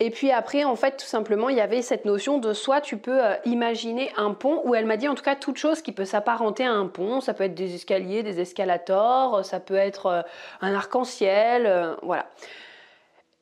Et 0.00 0.10
puis 0.10 0.30
après, 0.30 0.64
en 0.64 0.76
fait, 0.76 0.96
tout 0.96 1.06
simplement, 1.06 1.48
il 1.48 1.56
y 1.56 1.60
avait 1.60 1.82
cette 1.82 2.04
notion 2.04 2.38
de 2.38 2.52
soit 2.52 2.80
tu 2.80 2.96
peux 2.96 3.24
euh, 3.24 3.34
imaginer 3.44 4.10
un 4.16 4.32
pont, 4.32 4.62
où 4.64 4.74
elle 4.74 4.86
m'a 4.86 4.96
dit 4.96 5.08
en 5.08 5.14
tout 5.14 5.22
cas 5.22 5.36
toute 5.36 5.58
chose 5.58 5.82
qui 5.82 5.92
peut 5.92 6.04
s'apparenter 6.04 6.64
à 6.64 6.72
un 6.72 6.86
pont. 6.86 7.20
Ça 7.20 7.34
peut 7.34 7.44
être 7.44 7.54
des 7.54 7.74
escaliers, 7.74 8.22
des 8.22 8.40
escalators, 8.40 9.44
ça 9.44 9.60
peut 9.60 9.74
être 9.74 10.06
euh, 10.06 10.22
un 10.62 10.74
arc-en-ciel, 10.74 11.66
euh, 11.66 11.94
voilà. 12.02 12.26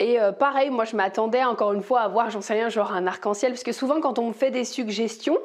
Et 0.00 0.19
pareil, 0.40 0.70
moi 0.70 0.84
je 0.84 0.96
m'attendais 0.96 1.44
encore 1.44 1.72
une 1.72 1.82
fois 1.82 2.00
à 2.00 2.08
voir, 2.08 2.28
j'en 2.28 2.40
sais 2.40 2.54
rien, 2.54 2.69
genre 2.69 2.92
un 2.92 3.06
arc-en-ciel, 3.06 3.52
parce 3.52 3.62
que 3.62 3.70
souvent 3.70 4.00
quand 4.00 4.19
on 4.19 4.28
me 4.28 4.32
fait 4.32 4.50
des 4.50 4.64
suggestions, 4.64 5.38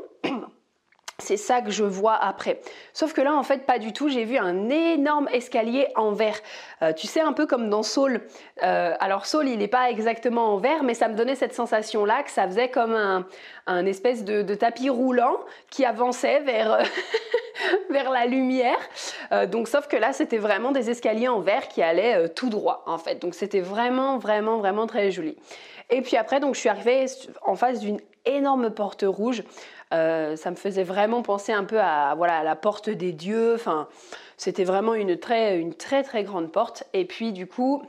c'est 1.30 1.38
ça 1.38 1.62
que 1.62 1.70
je 1.70 1.84
vois 1.84 2.16
après. 2.16 2.60
Sauf 2.92 3.14
que 3.14 3.22
là, 3.22 3.36
en 3.36 3.44
fait, 3.44 3.68
pas 3.68 3.78
du 3.78 3.94
tout. 3.94 4.10
J'ai 4.10 4.26
vu 4.26 4.38
un 4.38 4.68
énorme 4.70 5.30
escalier 5.32 5.88
en 5.96 6.12
verre. 6.12 6.40
Euh, 6.82 6.92
tu 6.92 7.06
sais, 7.06 7.22
un 7.22 7.34
peu 7.34 7.46
comme 7.46 7.70
dans 7.70 7.84
Saul. 7.84 8.22
Euh, 8.64 8.96
alors, 9.00 9.28
Saul, 9.28 9.48
il 9.48 9.60
n'est 9.60 9.68
pas 9.68 9.92
exactement 9.92 10.56
en 10.56 10.58
verre, 10.58 10.82
mais 10.82 10.96
ça 10.96 11.08
me 11.08 11.14
donnait 11.14 11.36
cette 11.36 11.54
sensation-là 11.54 12.24
que 12.24 12.32
ça 12.32 12.48
faisait 12.48 12.70
comme 12.70 12.96
un, 13.68 13.86
espèce 13.86 14.26
de, 14.26 14.56
tapis 14.56 14.90
roulant 14.90 15.38
qui 15.70 15.86
avançait 15.86 16.40
vers, 16.40 16.80
vers 17.92 18.10
la 18.10 18.26
lumière. 18.26 18.80
Euh, 19.32 19.46
donc, 19.46 19.68
sauf 19.68 19.88
que 19.88 19.98
là, 19.98 20.14
c'était 20.14 20.40
vraiment 20.40 20.72
des 20.72 20.90
escaliers 20.90 21.28
en 21.28 21.42
verre 21.42 21.68
qui 21.68 21.84
allaient 21.84 22.28
tout 22.30 22.50
droit, 22.50 22.82
en 22.88 22.98
fait. 22.98 23.22
Donc, 23.22 23.36
c'était 23.36 23.62
vraiment, 23.62 24.18
vraiment, 24.18 24.58
vraiment 24.58 24.88
très 24.88 25.12
joli. 25.12 25.38
Et 25.92 26.02
puis 26.02 26.18
après, 26.18 26.40
donc, 26.40 26.56
je 26.56 26.60
suis 26.60 26.70
arrivée 26.70 27.06
en 27.44 27.56
face 27.56 27.82
d'une 27.82 28.00
énorme 28.26 28.72
porte 28.72 29.04
rouge. 29.08 29.44
Euh, 29.94 30.36
ça 30.36 30.52
me 30.52 30.56
faisait 30.56 30.84
vraiment 30.84 31.22
penser 31.22 31.52
un 31.52 31.64
peu 31.64 31.80
à, 31.80 32.14
voilà, 32.16 32.44
la 32.44 32.56
porte 32.56 32.90
des 32.90 33.12
dieux. 33.12 33.56
Enfin, 33.56 33.88
c'était 34.38 34.64
vraiment 34.64 34.94
une 34.94 35.18
très, 35.18 35.60
une 35.60 35.74
très 35.74 36.04
très 36.04 36.24
grande 36.24 36.52
porte. 36.52 36.84
Et 36.94 37.06
puis 37.06 37.32
du 37.34 37.48
coup, 37.48 37.84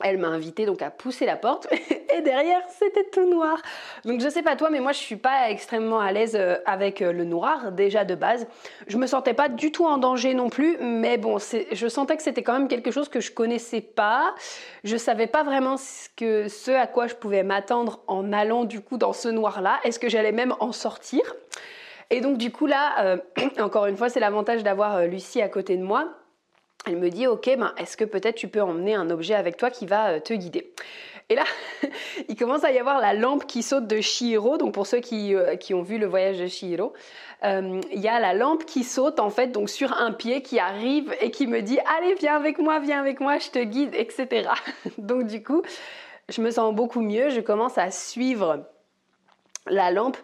elle 0.00 0.18
m'a 0.18 0.28
invité 0.28 0.66
donc 0.66 0.82
à 0.82 0.90
pousser 0.90 1.26
la 1.26 1.36
porte 1.36 1.68
et 2.16 2.20
derrière 2.22 2.60
c'était 2.68 3.04
tout 3.10 3.28
noir. 3.28 3.60
Donc 4.04 4.20
je 4.20 4.28
sais 4.28 4.42
pas 4.42 4.56
toi 4.56 4.70
mais 4.70 4.80
moi 4.80 4.92
je 4.92 4.98
suis 4.98 5.16
pas 5.16 5.50
extrêmement 5.50 6.00
à 6.00 6.12
l'aise 6.12 6.36
euh, 6.38 6.56
avec 6.66 7.02
euh, 7.02 7.12
le 7.12 7.24
noir 7.24 7.72
déjà 7.72 8.04
de 8.04 8.14
base. 8.14 8.46
Je 8.86 8.96
me 8.96 9.06
sentais 9.06 9.34
pas 9.34 9.48
du 9.48 9.72
tout 9.72 9.86
en 9.86 9.98
danger 9.98 10.34
non 10.34 10.48
plus 10.48 10.78
mais 10.80 11.18
bon 11.18 11.38
je 11.38 11.88
sentais 11.88 12.16
que 12.16 12.22
c'était 12.22 12.42
quand 12.42 12.52
même 12.52 12.68
quelque 12.68 12.90
chose 12.90 13.08
que 13.08 13.20
je 13.20 13.32
connaissais 13.32 13.80
pas. 13.80 14.34
Je 14.84 14.96
savais 14.96 15.26
pas 15.26 15.42
vraiment 15.42 15.76
ce, 15.76 16.48
ce 16.48 16.70
à 16.70 16.86
quoi 16.86 17.06
je 17.06 17.14
pouvais 17.14 17.42
m'attendre 17.42 18.00
en 18.06 18.32
allant 18.32 18.64
du 18.64 18.80
coup 18.80 18.98
dans 18.98 19.12
ce 19.12 19.28
noir 19.28 19.62
là. 19.62 19.78
Est-ce 19.84 19.98
que 19.98 20.08
j'allais 20.08 20.32
même 20.32 20.54
en 20.60 20.72
sortir? 20.72 21.22
Et 22.10 22.20
donc 22.20 22.38
du 22.38 22.52
coup 22.52 22.66
là 22.66 23.00
euh, 23.04 23.16
encore 23.58 23.86
une 23.86 23.96
fois 23.96 24.08
c'est 24.08 24.20
l'avantage 24.20 24.62
d'avoir 24.62 25.02
Lucie 25.02 25.42
à 25.42 25.48
côté 25.48 25.76
de 25.76 25.82
moi 25.82 26.08
elle 26.86 26.96
me 26.96 27.10
dit 27.10 27.26
ok 27.26 27.50
ben 27.58 27.72
est-ce 27.76 27.96
que 27.96 28.04
peut-être 28.04 28.36
tu 28.36 28.48
peux 28.48 28.62
emmener 28.62 28.94
un 28.94 29.10
objet 29.10 29.34
avec 29.34 29.56
toi 29.56 29.70
qui 29.70 29.86
va 29.86 30.10
euh, 30.10 30.20
te 30.20 30.32
guider? 30.32 30.72
Et 31.28 31.34
là 31.34 31.44
il 32.28 32.36
commence 32.36 32.64
à 32.64 32.72
y 32.72 32.78
avoir 32.78 33.00
la 33.00 33.14
lampe 33.14 33.46
qui 33.46 33.62
saute 33.62 33.86
de 33.86 34.00
Shihiro. 34.00 34.56
Donc 34.56 34.74
pour 34.74 34.86
ceux 34.86 35.00
qui, 35.00 35.34
euh, 35.34 35.56
ont 35.72 35.82
vu 35.82 35.98
le 35.98 36.06
voyage 36.06 36.38
de 36.38 36.46
Shihiro 36.46 36.92
euh, 37.44 37.80
il 37.92 38.00
y 38.00 38.08
a 38.08 38.18
la 38.18 38.34
lampe 38.34 38.64
qui 38.64 38.82
saute 38.82 39.20
en 39.20 39.30
fait 39.30 39.48
donc 39.48 39.70
sur 39.70 39.92
un 39.92 40.10
pied 40.10 40.42
qui 40.42 40.58
arrive 40.58 41.14
et 41.20 41.30
qui 41.30 41.46
me 41.46 41.62
dit 41.62 41.78
allez 41.96 42.14
viens 42.14 42.34
avec 42.34 42.58
moi 42.58 42.80
viens 42.80 42.98
avec 42.98 43.20
moi 43.20 43.38
je 43.38 43.50
te 43.50 43.60
guide 43.60 43.94
etc 43.94 44.48
donc 44.98 45.28
du 45.28 45.42
coup 45.44 45.62
je 46.28 46.42
me 46.42 46.50
sens 46.50 46.74
beaucoup 46.74 47.00
mieux. 47.00 47.30
Je 47.30 47.40
commence 47.40 47.78
à 47.78 47.90
suivre 47.90 48.66
la 49.66 49.90
lampe 49.90 50.16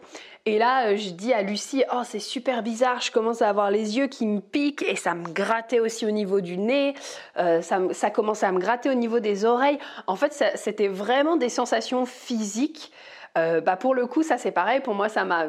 et 0.46 0.58
là, 0.58 0.88
euh, 0.88 0.96
je 0.96 1.10
dis 1.10 1.32
à 1.32 1.42
Lucie, 1.42 1.84
oh 1.92 2.02
c'est 2.04 2.18
super 2.18 2.62
bizarre, 2.62 3.00
je 3.00 3.10
commence 3.10 3.40
à 3.40 3.48
avoir 3.48 3.70
les 3.70 3.96
yeux 3.96 4.08
qui 4.08 4.26
me 4.26 4.40
piquent 4.40 4.84
et 4.86 4.96
ça 4.96 5.14
me 5.14 5.26
grattait 5.26 5.80
aussi 5.80 6.04
au 6.04 6.10
niveau 6.10 6.42
du 6.42 6.58
nez, 6.58 6.94
euh, 7.38 7.62
ça, 7.62 7.80
ça 7.92 8.10
commençait 8.10 8.44
à 8.44 8.52
me 8.52 8.58
gratter 8.58 8.90
au 8.90 8.94
niveau 8.94 9.20
des 9.20 9.46
oreilles. 9.46 9.78
En 10.06 10.16
fait, 10.16 10.44
c'était 10.54 10.88
vraiment 10.88 11.36
des 11.36 11.48
sensations 11.48 12.04
physiques. 12.04 12.92
Euh, 13.38 13.60
bah 13.62 13.76
pour 13.76 13.94
le 13.94 14.06
coup, 14.06 14.22
ça 14.22 14.36
c'est 14.36 14.52
pareil, 14.52 14.80
pour 14.80 14.94
moi 14.94 15.08
ça 15.08 15.24
m'a... 15.24 15.46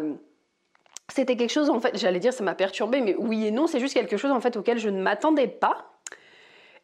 C'était 1.14 1.36
quelque 1.36 1.52
chose, 1.52 1.70
en 1.70 1.80
fait, 1.80 1.98
j'allais 1.98 2.20
dire 2.20 2.34
ça 2.34 2.44
m'a 2.44 2.56
perturbé, 2.56 3.02
mais 3.02 3.16
oui 3.20 3.46
et 3.46 3.52
non, 3.52 3.68
c'est 3.68 3.80
juste 3.80 3.94
quelque 3.94 4.18
chose 4.18 4.32
en 4.32 4.40
fait 4.40 4.56
auquel 4.58 4.80
je 4.80 4.90
ne 4.90 5.02
m'attendais 5.02 5.48
pas. 5.48 5.95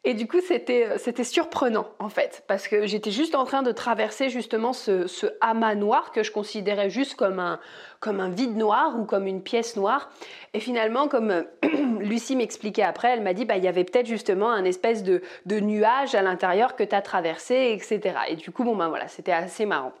Et 0.04 0.14
du 0.14 0.26
coup, 0.26 0.40
c'était, 0.40 0.98
c'était 0.98 1.22
surprenant 1.22 1.86
en 2.00 2.08
fait, 2.08 2.42
parce 2.48 2.66
que 2.66 2.86
j'étais 2.88 3.12
juste 3.12 3.36
en 3.36 3.44
train 3.44 3.62
de 3.62 3.70
traverser 3.70 4.30
justement 4.30 4.72
ce, 4.72 5.06
ce 5.06 5.26
amas 5.40 5.76
noir 5.76 6.10
que 6.10 6.24
je 6.24 6.32
considérais 6.32 6.90
juste 6.90 7.14
comme 7.14 7.38
un, 7.38 7.60
comme 8.00 8.18
un 8.18 8.28
vide 8.28 8.56
noir 8.56 8.98
ou 8.98 9.04
comme 9.04 9.28
une 9.28 9.42
pièce 9.42 9.76
noire. 9.76 10.10
Et 10.54 10.60
finalement, 10.60 11.06
comme 11.06 11.44
Lucie 12.00 12.34
m'expliquait 12.34 12.82
après, 12.82 13.10
elle 13.10 13.22
m'a 13.22 13.32
dit, 13.32 13.44
bah, 13.44 13.56
il 13.56 13.62
y 13.62 13.68
avait 13.68 13.84
peut-être 13.84 14.06
justement 14.06 14.50
un 14.50 14.64
espèce 14.64 15.04
de, 15.04 15.22
de 15.46 15.60
nuage 15.60 16.16
à 16.16 16.22
l'intérieur 16.22 16.74
que 16.74 16.82
tu 16.82 16.96
as 16.96 17.02
traversé, 17.02 17.70
etc. 17.72 18.16
Et 18.28 18.34
du 18.34 18.50
coup, 18.50 18.64
bon, 18.64 18.74
ben 18.74 18.88
voilà, 18.88 19.06
c'était 19.06 19.30
assez 19.30 19.66
marrant. 19.66 19.92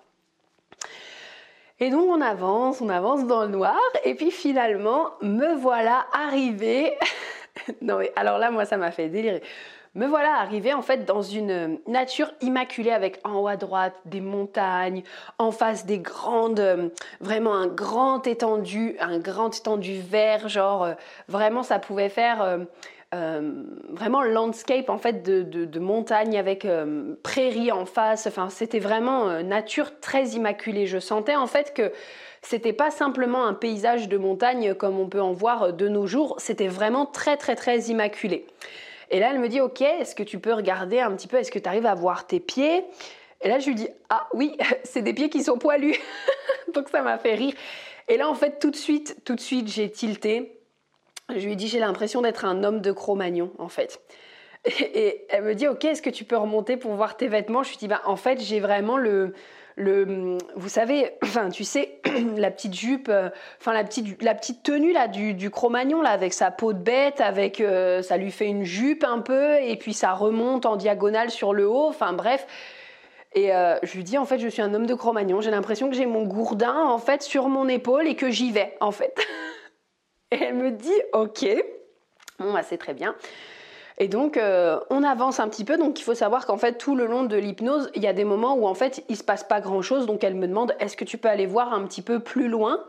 Et 1.78 1.90
donc 1.90 2.08
on 2.08 2.20
avance, 2.20 2.80
on 2.80 2.88
avance 2.88 3.26
dans 3.26 3.42
le 3.42 3.48
noir, 3.48 3.80
et 4.04 4.14
puis 4.14 4.30
finalement, 4.30 5.10
me 5.20 5.56
voilà 5.56 6.06
arrivé. 6.12 6.96
non 7.82 7.98
mais 7.98 8.12
alors 8.16 8.38
là, 8.38 8.50
moi, 8.50 8.64
ça 8.64 8.76
m'a 8.76 8.90
fait 8.90 9.08
délirer. 9.08 9.42
Me 9.94 10.06
voilà 10.06 10.36
arrivé 10.36 10.72
en 10.72 10.80
fait 10.80 11.04
dans 11.04 11.20
une 11.20 11.78
nature 11.86 12.32
immaculée 12.40 12.92
avec 12.92 13.20
en 13.24 13.40
haut 13.40 13.48
à 13.48 13.56
droite 13.56 13.94
des 14.06 14.22
montagnes, 14.22 15.02
en 15.36 15.50
face 15.50 15.84
des 15.84 15.98
grandes, 15.98 16.90
vraiment 17.20 17.54
un 17.54 17.66
grand 17.66 18.26
étendu, 18.26 18.96
un 19.00 19.18
grand 19.18 19.54
étendu 19.54 20.00
vert, 20.00 20.48
genre 20.48 20.84
euh, 20.84 20.94
vraiment 21.28 21.62
ça 21.62 21.78
pouvait 21.78 22.08
faire 22.08 22.40
euh, 22.40 22.58
euh, 23.14 23.64
vraiment 23.90 24.22
landscape 24.22 24.88
en 24.88 24.96
fait 24.96 25.22
de, 25.22 25.78
montagne 25.78 26.38
avec 26.38 26.66
prairie 27.22 27.70
en 27.70 27.84
face. 27.84 28.26
Enfin, 28.26 28.48
c'était 28.48 28.78
vraiment 28.78 29.42
nature 29.42 30.00
très 30.00 30.28
immaculée. 30.28 30.86
Je 30.86 31.00
sentais 31.00 31.36
en 31.36 31.46
fait 31.46 31.74
que 31.74 31.92
c'était 32.40 32.72
pas 32.72 32.90
simplement 32.90 33.44
un 33.44 33.52
paysage 33.52 34.08
de 34.08 34.16
montagne 34.16 34.72
comme 34.72 34.98
on 34.98 35.08
peut 35.10 35.20
en 35.20 35.32
voir 35.32 35.74
de 35.74 35.86
nos 35.86 36.06
jours. 36.06 36.36
C'était 36.38 36.68
vraiment 36.68 37.04
très 37.04 37.36
très 37.36 37.56
très 37.56 37.78
immaculé. 37.90 38.46
Et 39.12 39.20
là, 39.20 39.30
elle 39.30 39.38
me 39.38 39.48
dit, 39.48 39.60
ok, 39.60 39.82
est-ce 39.82 40.14
que 40.14 40.22
tu 40.22 40.38
peux 40.38 40.54
regarder 40.54 40.98
un 40.98 41.12
petit 41.12 41.28
peu, 41.28 41.36
est-ce 41.36 41.52
que 41.52 41.58
tu 41.58 41.68
arrives 41.68 41.86
à 41.86 41.94
voir 41.94 42.26
tes 42.26 42.40
pieds? 42.40 42.82
Et 43.42 43.48
là, 43.48 43.58
je 43.58 43.66
lui 43.68 43.74
dis, 43.74 43.88
ah 44.08 44.26
oui, 44.32 44.56
c'est 44.84 45.02
des 45.02 45.12
pieds 45.12 45.28
qui 45.28 45.44
sont 45.44 45.58
poilus. 45.58 45.96
Donc 46.74 46.88
ça 46.88 47.02
m'a 47.02 47.18
fait 47.18 47.34
rire. 47.34 47.54
Et 48.08 48.16
là, 48.16 48.28
en 48.28 48.34
fait, 48.34 48.58
tout 48.58 48.70
de 48.70 48.76
suite, 48.76 49.18
tout 49.24 49.34
de 49.34 49.40
suite, 49.40 49.68
j'ai 49.68 49.90
tilté. 49.90 50.58
Je 51.28 51.44
lui 51.44 51.52
ai 51.52 51.56
dit, 51.56 51.68
j'ai 51.68 51.78
l'impression 51.78 52.22
d'être 52.22 52.46
un 52.46 52.64
homme 52.64 52.80
de 52.80 52.90
Cro-Magnon, 52.90 53.52
en 53.58 53.68
fait. 53.68 54.00
Et, 54.80 55.26
elle 55.28 55.44
me 55.44 55.54
dit, 55.54 55.68
ok, 55.68 55.84
est-ce 55.84 56.02
que 56.02 56.10
tu 56.10 56.24
peux 56.24 56.36
remonter 56.36 56.78
pour 56.78 56.94
voir 56.94 57.16
tes 57.18 57.28
vêtements? 57.28 57.62
Je 57.62 57.70
lui 57.70 57.76
dis, 57.76 57.88
bah, 57.88 58.00
en 58.06 58.16
fait, 58.16 58.40
j'ai 58.40 58.60
vraiment 58.60 58.96
le, 58.96 59.34
le, 59.76 60.38
vous 60.56 60.68
savez, 60.68 61.10
enfin, 61.22 61.48
tu 61.48 61.64
sais, 61.64 62.00
la 62.36 62.50
petite 62.50 62.74
jupe, 62.74 63.08
euh, 63.08 63.30
enfin 63.60 63.72
la 63.72 63.84
petite, 63.84 64.22
la 64.22 64.34
petite 64.34 64.62
tenue 64.62 64.92
là 64.92 65.08
du, 65.08 65.34
du 65.34 65.50
Cro-Magnon 65.50 66.02
là 66.02 66.10
avec 66.10 66.32
sa 66.32 66.50
peau 66.50 66.72
de 66.72 66.78
bête, 66.78 67.20
avec, 67.20 67.60
euh, 67.60 68.02
ça 68.02 68.16
lui 68.16 68.30
fait 68.30 68.46
une 68.46 68.64
jupe 68.64 69.04
un 69.04 69.20
peu 69.20 69.60
et 69.60 69.76
puis 69.76 69.94
ça 69.94 70.12
remonte 70.12 70.66
en 70.66 70.76
diagonale 70.76 71.30
sur 71.30 71.52
le 71.52 71.68
haut. 71.68 71.88
Enfin 71.88 72.12
bref. 72.12 72.46
Et 73.34 73.54
euh, 73.54 73.78
je 73.82 73.96
lui 73.96 74.04
dis 74.04 74.18
en 74.18 74.26
fait, 74.26 74.38
je 74.38 74.48
suis 74.48 74.60
un 74.60 74.74
homme 74.74 74.86
de 74.86 74.94
Cro-Magnon. 74.94 75.40
J'ai 75.40 75.50
l'impression 75.50 75.88
que 75.88 75.96
j'ai 75.96 76.06
mon 76.06 76.24
gourdin 76.24 76.84
en 76.84 76.98
fait 76.98 77.22
sur 77.22 77.48
mon 77.48 77.66
épaule 77.68 78.06
et 78.06 78.14
que 78.14 78.30
j'y 78.30 78.52
vais 78.52 78.76
en 78.80 78.90
fait. 78.90 79.18
et 80.30 80.42
elle 80.42 80.54
me 80.54 80.70
dit, 80.70 80.90
ok, 81.14 81.46
bon 82.38 82.52
bah 82.52 82.62
c'est 82.62 82.78
très 82.78 82.92
bien. 82.94 83.14
Et 83.98 84.08
donc, 84.08 84.36
euh, 84.36 84.80
on 84.90 85.02
avance 85.02 85.40
un 85.40 85.48
petit 85.48 85.64
peu. 85.64 85.76
Donc, 85.76 86.00
il 86.00 86.02
faut 86.02 86.14
savoir 86.14 86.46
qu'en 86.46 86.56
fait, 86.56 86.74
tout 86.74 86.94
le 86.94 87.06
long 87.06 87.24
de 87.24 87.36
l'hypnose, 87.36 87.90
il 87.94 88.02
y 88.02 88.06
a 88.06 88.12
des 88.12 88.24
moments 88.24 88.54
où 88.54 88.66
en 88.66 88.74
fait, 88.74 89.04
il 89.08 89.16
se 89.16 89.24
passe 89.24 89.44
pas 89.44 89.60
grand-chose. 89.60 90.06
Donc, 90.06 90.24
elle 90.24 90.34
me 90.34 90.48
demande 90.48 90.74
est-ce 90.80 90.96
que 90.96 91.04
tu 91.04 91.18
peux 91.18 91.28
aller 91.28 91.46
voir 91.46 91.72
un 91.72 91.84
petit 91.84 92.02
peu 92.02 92.20
plus 92.20 92.48
loin 92.48 92.80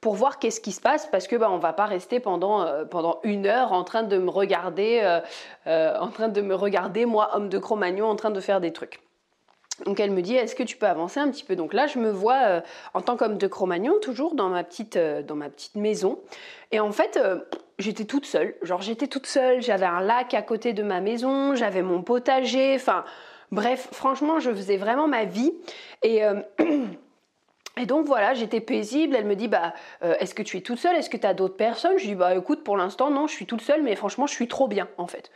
pour 0.00 0.14
voir 0.14 0.38
qu'est-ce 0.38 0.60
qui 0.60 0.72
se 0.72 0.80
passe? 0.80 1.06
Parce 1.06 1.26
que 1.26 1.36
bah, 1.36 1.50
on 1.50 1.58
va 1.58 1.72
pas 1.72 1.86
rester 1.86 2.20
pendant, 2.20 2.62
euh, 2.62 2.84
une 3.22 3.46
heure 3.46 3.72
en 3.72 3.84
train 3.84 4.02
de 4.02 4.18
me 4.18 4.30
regarder, 4.30 5.20
euh, 5.66 5.98
en 5.98 6.08
train 6.08 6.28
de 6.28 6.40
me 6.40 6.54
regarder 6.54 7.06
moi, 7.06 7.30
homme 7.34 7.48
de 7.48 7.58
Cro-Magnon, 7.58 8.06
en 8.06 8.16
train 8.16 8.30
de 8.30 8.40
faire 8.40 8.60
des 8.60 8.72
trucs. 8.72 9.00
Donc 9.84 10.00
elle 10.00 10.10
me 10.10 10.22
dit 10.22 10.34
est-ce 10.34 10.56
que 10.56 10.62
tu 10.62 10.78
peux 10.78 10.86
avancer 10.86 11.20
un 11.20 11.30
petit 11.30 11.44
peu? 11.44 11.54
Donc 11.54 11.74
là 11.74 11.86
je 11.86 11.98
me 11.98 12.10
vois 12.10 12.62
en 12.94 13.02
tant 13.02 13.18
qu'homme 13.18 13.36
de 13.36 13.46
Cro-Magnon 13.46 13.96
toujours 14.00 14.34
dans 14.34 14.48
ma 14.48 14.64
petite 14.64 14.96
maison 15.74 16.18
et 16.72 16.80
en 16.80 16.92
fait 16.92 17.20
j'étais 17.78 18.04
toute 18.04 18.26
seule. 18.26 18.54
Genre 18.62 18.82
j'étais 18.82 19.06
toute 19.06 19.26
seule, 19.26 19.62
j'avais 19.62 19.86
un 19.86 20.00
lac 20.00 20.34
à 20.34 20.42
côté 20.42 20.72
de 20.72 20.82
ma 20.82 21.00
maison, 21.00 21.54
j'avais 21.54 21.82
mon 21.82 22.02
potager, 22.02 22.74
enfin 22.74 23.04
bref, 23.52 23.88
franchement, 23.92 24.40
je 24.40 24.50
faisais 24.50 24.76
vraiment 24.76 25.08
ma 25.08 25.24
vie. 25.24 25.52
Et, 26.02 26.24
euh, 26.24 26.40
donc 27.86 28.06
voilà, 28.06 28.34
j'étais 28.34 28.60
paisible. 28.60 29.16
Elle 29.16 29.26
me 29.26 29.36
dit 29.36 29.48
bah 29.48 29.74
euh, 30.02 30.14
est-ce 30.20 30.34
que 30.34 30.42
tu 30.42 30.56
es 30.56 30.60
toute 30.60 30.78
seule? 30.78 30.96
Est-ce 30.96 31.10
que 31.10 31.16
tu 31.16 31.26
as 31.26 31.34
d'autres 31.34 31.56
personnes? 31.56 31.98
Je 31.98 32.06
dis 32.06 32.14
bah 32.14 32.34
écoute, 32.34 32.64
pour 32.64 32.76
l'instant 32.76 33.10
non, 33.10 33.26
je 33.26 33.32
suis 33.32 33.46
toute 33.46 33.62
seule, 33.62 33.82
mais 33.82 33.96
franchement, 33.96 34.26
je 34.26 34.34
suis 34.34 34.48
trop 34.48 34.68
bien 34.68 34.88
en 34.98 35.06
fait. 35.06 35.30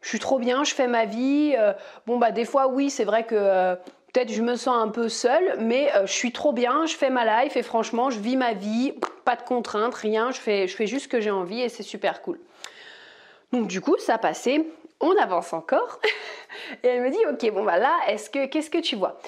Je 0.00 0.08
suis 0.08 0.18
trop 0.18 0.38
bien, 0.38 0.64
je 0.64 0.74
fais 0.74 0.88
ma 0.88 1.04
vie. 1.04 1.54
Euh, 1.58 1.72
bon 2.06 2.18
bah 2.18 2.32
des 2.32 2.44
fois 2.44 2.68
oui, 2.68 2.90
c'est 2.90 3.04
vrai 3.04 3.24
que 3.24 3.76
Peut-être 4.12 4.30
je 4.30 4.42
me 4.42 4.56
sens 4.56 4.76
un 4.76 4.88
peu 4.88 5.08
seule, 5.08 5.56
mais 5.58 5.90
euh, 5.94 6.06
je 6.06 6.12
suis 6.12 6.32
trop 6.32 6.52
bien, 6.52 6.84
je 6.84 6.94
fais 6.94 7.08
ma 7.08 7.44
life 7.44 7.56
et 7.56 7.62
franchement, 7.62 8.10
je 8.10 8.18
vis 8.18 8.36
ma 8.36 8.52
vie, 8.52 8.92
pas 9.24 9.36
de 9.36 9.42
contraintes, 9.42 9.94
rien, 9.94 10.30
je 10.32 10.38
fais, 10.40 10.66
juste 10.66 11.04
ce 11.04 11.08
que 11.08 11.20
j'ai 11.20 11.30
envie 11.30 11.62
et 11.62 11.70
c'est 11.70 11.82
super 11.82 12.20
cool. 12.20 12.38
Donc 13.52 13.68
du 13.68 13.80
coup, 13.80 13.96
ça 13.98 14.18
passait, 14.18 14.66
on 15.00 15.16
avance 15.16 15.54
encore 15.54 15.98
et 16.82 16.88
elle 16.88 17.02
me 17.02 17.10
dit 17.10 17.18
OK, 17.30 17.54
bon 17.54 17.64
bah 17.64 17.78
là, 17.78 17.96
est-ce 18.08 18.28
que 18.28 18.46
qu'est-ce 18.46 18.70
que 18.70 18.78
tu 18.78 18.96
vois? 18.96 19.18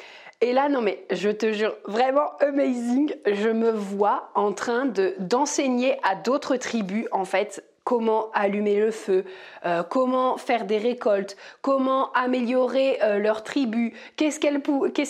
Et 0.42 0.52
là, 0.52 0.68
non 0.68 0.82
mais 0.82 1.02
je 1.10 1.30
te 1.30 1.52
jure, 1.52 1.74
vraiment 1.86 2.36
amazing, 2.40 3.14
je 3.26 3.48
me 3.48 3.70
vois 3.70 4.30
en 4.34 4.52
train 4.52 4.84
de 4.84 5.14
d'enseigner 5.18 5.96
à 6.02 6.14
d'autres 6.14 6.56
tribus 6.56 7.06
en 7.10 7.24
fait 7.24 7.64
comment 7.84 8.30
allumer 8.32 8.80
le 8.80 8.90
feu, 8.90 9.24
euh, 9.66 9.82
comment 9.82 10.36
faire 10.38 10.64
des 10.64 10.78
récoltes, 10.78 11.36
comment 11.60 12.10
améliorer 12.12 12.98
euh, 13.02 13.18
leur 13.18 13.44
tribu, 13.44 13.92
qu'est-ce 14.16 14.40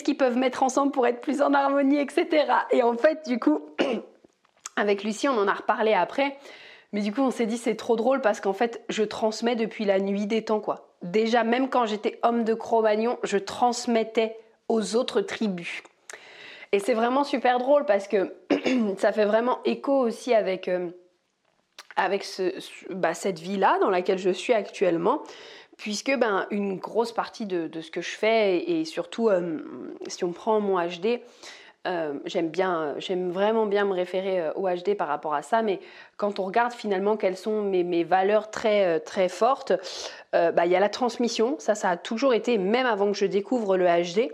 qu'ils 0.03 0.17
peuvent 0.17 0.37
mettre 0.37 0.63
ensemble 0.63 0.93
pour 0.93 1.07
être 1.07 1.21
plus 1.21 1.41
en 1.41 1.55
harmonie, 1.55 1.99
etc. 1.99 2.47
Et 2.73 2.83
en 2.83 2.97
fait, 2.97 3.27
du 3.27 3.39
coup, 3.39 3.61
avec 4.77 5.05
Lucie, 5.05 5.29
on 5.29 5.39
en 5.39 5.49
a 5.49 5.55
reparlé 5.55 5.95
après. 5.95 6.37
Mais 6.93 7.01
du 7.01 7.13
coup, 7.13 7.23
on 7.23 7.31
s'est 7.31 7.47
dit 7.47 7.59
c'est 7.59 7.75
trop 7.75 7.97
drôle 7.97 8.21
parce 8.21 8.41
qu'en 8.41 8.53
fait, 8.53 8.85
je 8.89 9.03
transmets 9.03 9.57
depuis 9.57 9.85
la 9.85 9.99
nuit 9.99 10.27
des 10.27 10.45
temps. 10.45 10.63
Déjà, 11.03 11.43
même 11.43 11.69
quand 11.69 11.87
j'étais 11.87 12.19
homme 12.23 12.45
de 12.45 12.55
Cro-Magnon, 12.55 13.19
je 13.25 13.37
transmettais 13.37 14.37
aux 14.69 14.97
autres 14.97 15.21
tribus. 15.21 15.83
Et 16.73 16.79
c'est 16.79 16.95
vraiment 16.95 17.25
super 17.25 17.59
drôle 17.59 17.85
parce 17.85 18.09
que 18.09 18.35
ça 18.99 19.13
fait 19.13 19.25
vraiment 19.25 19.59
écho 19.65 19.93
aussi 19.93 20.35
avec 20.35 20.69
euh, 20.69 20.91
avec 21.97 22.27
bah, 22.91 23.15
cette 23.15 23.39
vie-là 23.39 23.79
dans 23.81 23.91
laquelle 23.91 24.19
je 24.19 24.31
suis 24.31 24.53
actuellement, 24.53 25.23
puisque 25.77 26.17
ben, 26.17 26.47
une 26.51 26.77
grosse 26.77 27.13
partie 27.13 27.47
de, 27.47 27.81
ce 27.81 27.91
que 27.91 28.01
je 28.01 28.11
fais, 28.11 28.59
et, 28.59 28.85
surtout 28.85 29.29
euh, 29.29 29.59
si 30.07 30.25
on 30.25 30.33
prend 30.33 30.61
mon 30.61 30.79
HD, 30.79 31.21
euh, 31.87 32.15
j'aime 32.25 33.31
vraiment 33.31 33.67
bien 33.67 33.85
me 33.85 33.93
référer 33.93 34.41
euh, 34.41 34.53
au 34.55 34.69
HD 34.69 34.97
par 34.97 35.07
rapport 35.07 35.35
à 35.35 35.43
ça, 35.43 35.63
mais 35.63 35.81
quand 36.17 36.39
on 36.39 36.45
regarde 36.45 36.73
finalement 36.73 37.17
quelles 37.17 37.37
sont 37.37 37.63
mes, 37.63 38.05
valeurs 38.05 38.51
très 38.51 39.01
très 39.01 39.29
fortes, 39.29 39.73
bah, 40.33 40.67
il 40.67 40.73
y 40.73 40.77
a 40.77 40.81
la 40.81 40.89
transmission, 40.89 41.57
ça 41.59 41.75
ça 41.75 41.91
a 41.91 41.97
toujours 41.97 42.35
été, 42.35 42.59
même 42.59 42.87
avant 42.87 43.13
que 43.13 43.19
je 43.19 43.27
découvre 43.27 43.77
le 43.77 43.85
HD, 43.85 44.33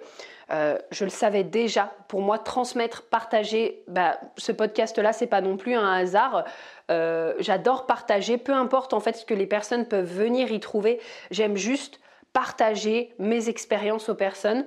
euh, 0.53 0.79
je 0.91 1.05
le 1.05 1.11
savais 1.11 1.45
déjà. 1.45 1.93
Pour 2.09 2.23
moi, 2.23 2.39
transmettre, 2.39 3.03
partager, 3.03 3.85
bah, 3.87 4.19
ce 4.37 4.51
podcast-là, 4.51 5.13
c'est 5.13 5.29
pas 5.29 5.41
non 5.41 5.57
plus 5.57 5.75
un 5.75 5.93
hasard. 5.93 6.45
Euh, 6.91 7.35
j'adore 7.39 7.87
partager, 7.87 8.37
peu 8.37 8.53
importe 8.53 8.93
en 8.93 9.01
fait 9.01 9.17
ce 9.17 9.25
que 9.25 9.35
les 9.35 9.47
personnes 9.47 9.87
peuvent 9.87 10.13
venir 10.13 10.51
y 10.51 10.59
trouver. 10.59 10.99
J'aime 11.31 11.57
juste 11.57 12.01
partager 12.33 13.15
mes 13.19 13.49
expériences 13.49 14.09
aux 14.09 14.15
personnes. 14.15 14.67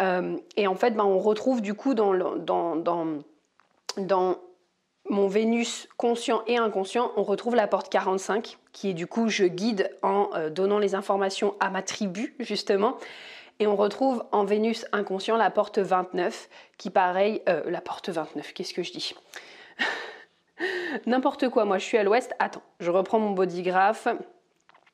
Euh, 0.00 0.36
et 0.56 0.68
en 0.68 0.76
fait, 0.76 0.92
bah, 0.92 1.04
on 1.04 1.18
retrouve 1.18 1.60
du 1.60 1.74
coup 1.74 1.94
dans, 1.94 2.14
dans, 2.36 3.06
mon 5.08 5.28
Vénus 5.28 5.88
conscient 5.96 6.42
et 6.48 6.56
inconscient, 6.56 7.12
on 7.16 7.22
retrouve 7.22 7.54
la 7.54 7.68
porte 7.68 7.88
45, 7.90 8.58
qui 8.72 8.90
est 8.90 8.94
du 8.94 9.06
coup 9.06 9.28
je 9.28 9.44
guide 9.44 9.88
en 10.02 10.30
donnant 10.50 10.80
les 10.80 10.96
informations 10.96 11.54
à 11.60 11.70
ma 11.70 11.82
tribu, 11.82 12.34
justement. 12.40 12.96
Et 13.58 13.66
on 13.66 13.76
retrouve 13.76 14.24
en 14.32 14.44
Vénus 14.44 14.84
inconscient 14.92 15.36
la 15.36 15.50
porte 15.50 15.78
29, 15.78 16.48
qui 16.76 16.90
pareil, 16.90 17.40
euh, 17.48 17.62
la 17.70 17.80
porte 17.80 18.10
29, 18.10 18.52
qu'est-ce 18.52 18.74
que 18.74 18.82
je 18.82 18.92
dis? 18.92 19.14
N'importe 21.06 21.48
quoi, 21.48 21.64
moi 21.64 21.78
je 21.78 21.84
suis 21.84 21.96
à 21.96 22.02
l'ouest. 22.02 22.34
Attends, 22.38 22.62
je 22.80 22.90
reprends 22.90 23.18
mon 23.18 23.30
bodygraph. 23.30 24.08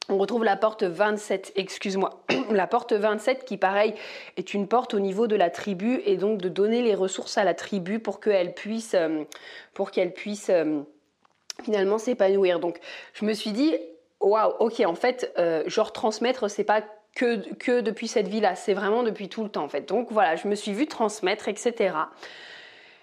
On 0.08 0.18
retrouve 0.18 0.44
la 0.44 0.56
porte 0.56 0.84
27, 0.84 1.52
excuse-moi. 1.56 2.24
la 2.50 2.68
porte 2.68 2.92
27 2.92 3.44
qui, 3.44 3.56
pareil, 3.56 3.94
est 4.36 4.54
une 4.54 4.68
porte 4.68 4.94
au 4.94 5.00
niveau 5.00 5.26
de 5.26 5.36
la 5.36 5.50
tribu 5.50 6.00
et 6.04 6.16
donc 6.16 6.38
de 6.38 6.48
donner 6.48 6.82
les 6.82 6.94
ressources 6.94 7.38
à 7.38 7.44
la 7.44 7.54
tribu 7.54 7.98
pour 7.98 8.20
qu'elle 8.20 8.54
puisse, 8.54 8.94
euh, 8.94 9.24
pour 9.74 9.90
qu'elle 9.90 10.12
puisse 10.12 10.50
euh, 10.50 10.82
finalement 11.64 11.98
s'épanouir. 11.98 12.60
Donc, 12.60 12.78
je 13.14 13.24
me 13.24 13.32
suis 13.32 13.52
dit, 13.52 13.76
waouh, 14.20 14.52
ok, 14.60 14.82
en 14.86 14.94
fait, 14.94 15.32
genre 15.66 15.92
transmettre, 15.92 16.48
c'est 16.48 16.64
pas 16.64 16.82
que, 17.14 17.80
depuis 17.80 18.08
cette 18.08 18.28
vie-là, 18.28 18.54
c'est 18.54 18.74
vraiment 18.74 19.02
depuis 19.02 19.28
tout 19.28 19.42
le 19.42 19.48
temps 19.48 19.64
en 19.64 19.68
fait. 19.68 19.88
Donc 19.88 20.08
voilà, 20.10 20.36
je 20.36 20.48
me 20.48 20.54
suis 20.54 20.72
vue 20.72 20.86
transmettre, 20.86 21.48
etc. 21.48 21.94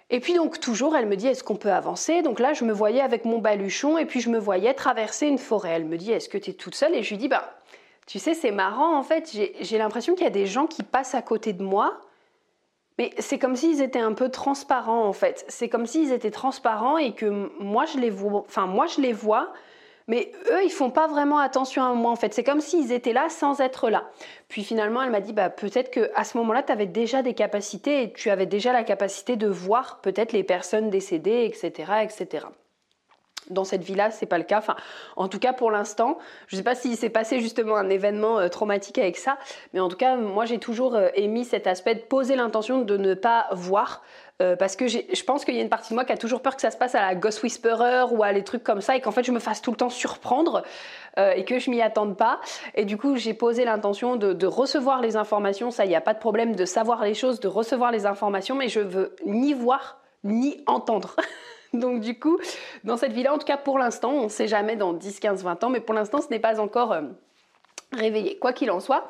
Et 0.10 0.20
puis 0.20 0.34
donc 0.34 0.60
toujours, 0.60 0.96
elle 0.96 1.06
me 1.06 1.16
dit 1.16 1.28
est-ce 1.28 1.44
qu'on 1.44 1.56
peut 1.56 1.72
avancer? 1.72 2.22
Donc 2.22 2.40
là, 2.40 2.54
je 2.54 2.64
me 2.64 2.74
voyais 2.74 3.02
avec 3.02 3.26
mon 3.26 3.38
baluchon 3.38 3.98
et 3.98 4.06
puis 4.06 4.22
je 4.22 4.30
me 4.30 4.40
voyais 4.40 4.74
traverser 4.74 5.28
une 5.28 5.38
forêt. 5.38 5.72
Elle 5.72 5.86
me 5.86 5.98
dit 5.98 6.12
est-ce 6.12 6.30
que 6.30 6.38
tu 6.38 6.52
es 6.52 6.54
toute 6.54 6.76
seule? 6.76 6.96
Et 6.96 7.04
je 7.04 7.10
lui 7.10 7.18
dis 7.18 7.28
bah 7.28 7.54
Tu 8.08 8.18
sais, 8.18 8.34
c'est 8.34 8.52
marrant, 8.52 8.98
en 8.98 9.04
fait, 9.04 9.32
j'ai 9.62 9.78
l'impression 9.78 10.16
qu'il 10.16 10.24
y 10.24 10.28
a 10.28 10.32
des 10.32 10.48
gens 10.48 10.66
qui 10.66 10.82
passent 10.82 11.14
à 11.14 11.22
côté 11.22 11.54
de 11.54 11.64
moi, 11.64 12.02
mais 12.98 13.14
c'est 13.20 13.40
comme 13.40 13.56
s'ils 13.56 13.82
étaient 13.82 14.00
un 14.00 14.14
peu 14.14 14.30
transparents, 14.30 15.06
en 15.06 15.14
fait. 15.14 15.46
C'est 15.48 15.70
comme 15.70 15.86
s'ils 15.86 16.12
étaient 16.12 16.32
transparents 16.32 16.98
et 16.98 17.14
que 17.14 17.50
moi, 17.60 17.86
je 17.86 17.98
les 17.98 18.10
vois, 18.10 18.42
enfin, 18.42 18.66
moi, 18.66 18.88
je 18.88 19.00
les 19.00 19.14
vois, 19.14 19.54
mais 20.10 20.32
eux, 20.52 20.64
ils 20.66 20.72
font 20.72 20.90
pas 20.90 21.08
vraiment 21.08 21.38
attention 21.38 21.84
à 21.84 21.94
moi 21.94 22.12
en 22.12 22.16
fait. 22.16 22.34
C'est 22.34 22.44
comme 22.44 22.62
s'ils 22.62 22.92
étaient 22.92 23.14
là 23.14 23.30
sans 23.30 23.62
être 23.62 23.90
là. 23.90 24.10
Puis 24.50 24.64
finalement, 24.64 25.04
elle 25.04 25.12
m'a 25.12 25.22
dit 25.22 25.34
bah 25.34 25.50
peut-être 25.52 25.92
que 25.92 26.10
à 26.16 26.24
ce 26.24 26.36
moment-là, 26.40 26.64
tu 26.64 26.72
avais 26.72 26.88
déjà 26.88 27.22
des 27.22 27.36
capacités 27.36 28.04
et 28.04 28.12
tu 28.12 28.32
avais 28.32 28.48
déjà 28.48 28.74
la 28.74 28.84
capacité 28.84 29.36
de 29.36 29.48
voir 29.48 30.02
peut-être 30.02 30.34
les 30.34 30.44
personnes 30.44 30.90
décédées, 30.90 31.46
etc., 31.46 31.92
etc. 32.02 32.48
Dans 33.52 33.64
cette 33.64 33.84
vie-là, 33.84 34.12
c'est 34.12 34.26
pas 34.26 34.38
le 34.40 34.44
cas. 34.44 34.64
En 35.16 35.28
tout 35.28 35.40
cas, 35.40 35.54
pour 35.54 35.72
l'instant, 35.72 36.18
je 36.48 36.56
sais 36.56 36.64
pas 36.64 36.76
s'il 36.76 36.98
s'est 36.98 37.10
passé 37.10 37.40
justement 37.40 37.76
un 37.78 37.90
événement 37.90 38.40
euh, 38.40 38.48
traumatique 38.48 38.98
avec 38.98 39.18
ça, 39.18 39.38
mais 39.74 39.80
en 39.80 39.90
tout 39.90 39.98
cas, 39.98 40.16
moi, 40.18 40.46
j'ai 40.46 40.60
toujours 40.60 40.96
euh, 40.96 41.10
émis 41.16 41.46
cet 41.46 41.66
aspect 41.68 41.96
de 41.96 42.02
poser 42.02 42.36
l'intention 42.36 42.82
de 42.82 42.98
ne 42.98 43.14
pas 43.14 43.48
voir, 43.52 44.04
euh, 44.42 44.56
parce 44.56 44.76
que 44.76 44.88
je 44.88 45.24
pense 45.24 45.46
qu'il 45.46 45.56
y 45.56 45.60
a 45.60 45.62
une 45.62 45.70
partie 45.70 45.90
de 45.90 45.96
moi 45.96 46.06
qui 46.06 46.14
a 46.14 46.18
toujours 46.18 46.42
peur 46.42 46.56
que 46.56 46.62
ça 46.62 46.72
se 46.72 46.78
passe 46.78 46.96
à 46.96 47.02
la 47.02 47.16
Ghost 47.16 47.44
Whisperer 47.44 48.06
ou 48.12 48.24
à 48.24 48.32
les 48.32 48.44
trucs 48.44 48.64
comme 48.64 48.82
ça 48.82 48.96
et 48.96 49.02
qu'en 49.02 49.12
fait 49.12 49.24
je 49.24 49.32
me 49.32 49.40
fasse 49.40 49.62
tout 49.62 49.72
le 49.72 49.78
temps 49.78 49.90
surprendre 49.90 50.64
et 51.18 51.44
que 51.44 51.60
je 51.60 51.70
m'y 51.70 51.82
attende 51.82 52.16
pas. 52.16 52.40
Et 52.76 52.86
du 52.86 52.96
coup, 52.96 53.18
j'ai 53.18 53.34
posé 53.34 53.66
l'intention 53.66 54.16
de, 54.16 54.32
de, 54.32 54.48
recevoir 54.48 55.02
les 55.02 55.18
informations. 55.18 55.70
Ça, 55.70 55.84
il 55.84 55.90
n'y 55.90 55.96
a 55.96 56.02
pas 56.02 56.14
de 56.14 56.20
problème 56.20 56.56
de 56.56 56.64
savoir 56.64 57.04
les 57.04 57.14
choses, 57.14 57.42
de 57.42 57.50
recevoir 57.50 57.92
les 57.92 58.06
informations, 58.06 58.56
mais 58.56 58.70
je 58.70 58.80
veux 58.80 59.14
ni 59.26 59.54
voir 59.54 60.00
ni 60.24 60.64
entendre. 60.66 61.18
Donc 61.74 62.02
du 62.02 62.20
coup, 62.20 62.40
dans 62.84 62.98
cette 62.98 63.14
vie-là, 63.14 63.34
en 63.34 63.38
tout 63.38 63.46
cas 63.46 63.58
pour 63.58 63.78
l'instant, 63.78 64.12
on 64.12 64.24
ne 64.24 64.30
sait 64.30 64.48
jamais 64.48 64.76
dans 64.76 64.94
10, 64.94 65.20
15, 65.20 65.44
20 65.44 65.64
ans, 65.64 65.70
mais 65.70 65.80
pour 65.80 65.94
l'instant, 65.94 66.22
ce 66.22 66.30
n'est 66.30 66.40
pas 66.40 66.60
encore 66.60 66.92
euh, 66.94 67.02
réveillé. 67.94 68.38
Quoi 68.40 68.54
qu'il 68.54 68.72
en 68.72 68.80
soit, 68.80 69.10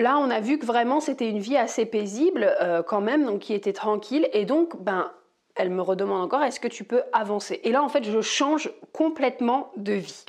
là, 0.00 0.18
on 0.18 0.30
a 0.30 0.40
vu 0.40 0.58
que 0.58 0.66
vraiment 0.66 1.00
c'était 1.00 1.28
une 1.28 1.38
vie 1.38 1.56
assez 1.56 1.86
paisible 1.86 2.54
euh, 2.60 2.82
quand 2.82 3.00
même, 3.00 3.24
donc 3.26 3.40
qui 3.40 3.54
était 3.54 3.72
tranquille. 3.72 4.28
Et 4.32 4.44
donc, 4.44 4.82
ben, 4.82 5.10
elle 5.56 5.70
me 5.70 5.82
redemande 5.82 6.22
encore, 6.22 6.42
est-ce 6.42 6.60
que 6.60 6.68
tu 6.68 6.84
peux 6.84 7.02
avancer? 7.12 7.60
Et 7.64 7.72
là, 7.72 7.82
en 7.82 7.88
fait, 7.88 8.04
je 8.04 8.20
change 8.20 8.70
complètement 8.92 9.72
de 9.76 9.92
vie 9.92 10.24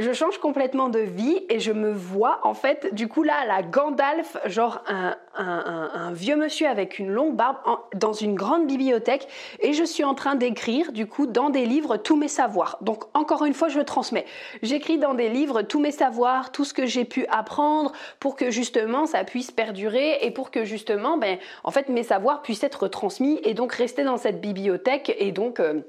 je 0.00 0.12
change 0.12 0.38
complètement 0.38 0.88
de 0.88 0.98
vie 0.98 1.44
et 1.48 1.60
je 1.60 1.72
me 1.72 1.92
vois 1.92 2.40
en 2.42 2.54
fait 2.54 2.94
du 2.94 3.06
coup 3.06 3.22
là 3.22 3.44
la 3.46 3.62
Gandalf, 3.62 4.38
genre 4.46 4.82
un, 4.88 6.12
vieux 6.12 6.36
monsieur 6.36 6.66
avec 6.66 6.98
une 6.98 7.10
longue 7.10 7.36
barbe 7.36 7.56
dans 7.94 8.12
une 8.12 8.34
grande 8.34 8.66
bibliothèque 8.66 9.28
et 9.60 9.72
je 9.72 9.84
suis 9.84 10.02
en 10.02 10.14
train 10.14 10.34
d'écrire 10.34 10.92
du 10.92 11.06
coup 11.06 11.26
dans 11.26 11.50
des 11.50 11.66
livres 11.66 11.96
tous 11.96 12.16
mes 12.16 12.28
savoirs. 12.28 12.78
Donc 12.80 13.04
encore 13.14 13.44
une 13.44 13.54
fois 13.54 13.68
je 13.68 13.80
transmets. 13.80 14.24
J'écris 14.62 14.98
dans 14.98 15.14
des 15.14 15.28
livres 15.28 15.62
tous 15.62 15.80
mes 15.80 15.92
savoirs, 15.92 16.50
tout 16.50 16.64
ce 16.64 16.74
que 16.74 16.86
j'ai 16.86 17.04
pu 17.04 17.26
apprendre 17.26 17.92
pour 18.18 18.36
que 18.36 18.50
justement 18.50 19.06
ça 19.06 19.24
puisse 19.24 19.50
perdurer 19.50 20.18
et 20.22 20.30
pour 20.30 20.50
que 20.50 20.64
justement 20.64 21.18
ben 21.18 21.38
en 21.62 21.70
fait 21.70 21.88
mes 21.88 22.02
savoirs 22.02 22.42
puissent 22.42 22.64
être 22.64 22.88
transmis 22.88 23.38
et 23.44 23.54
donc 23.54 23.72
rester 23.74 24.02
dans 24.02 24.16
cette 24.16 24.40
bibliothèque 24.40 25.14
et 25.18 25.30
donc 25.30 25.60
euh, 25.60 25.80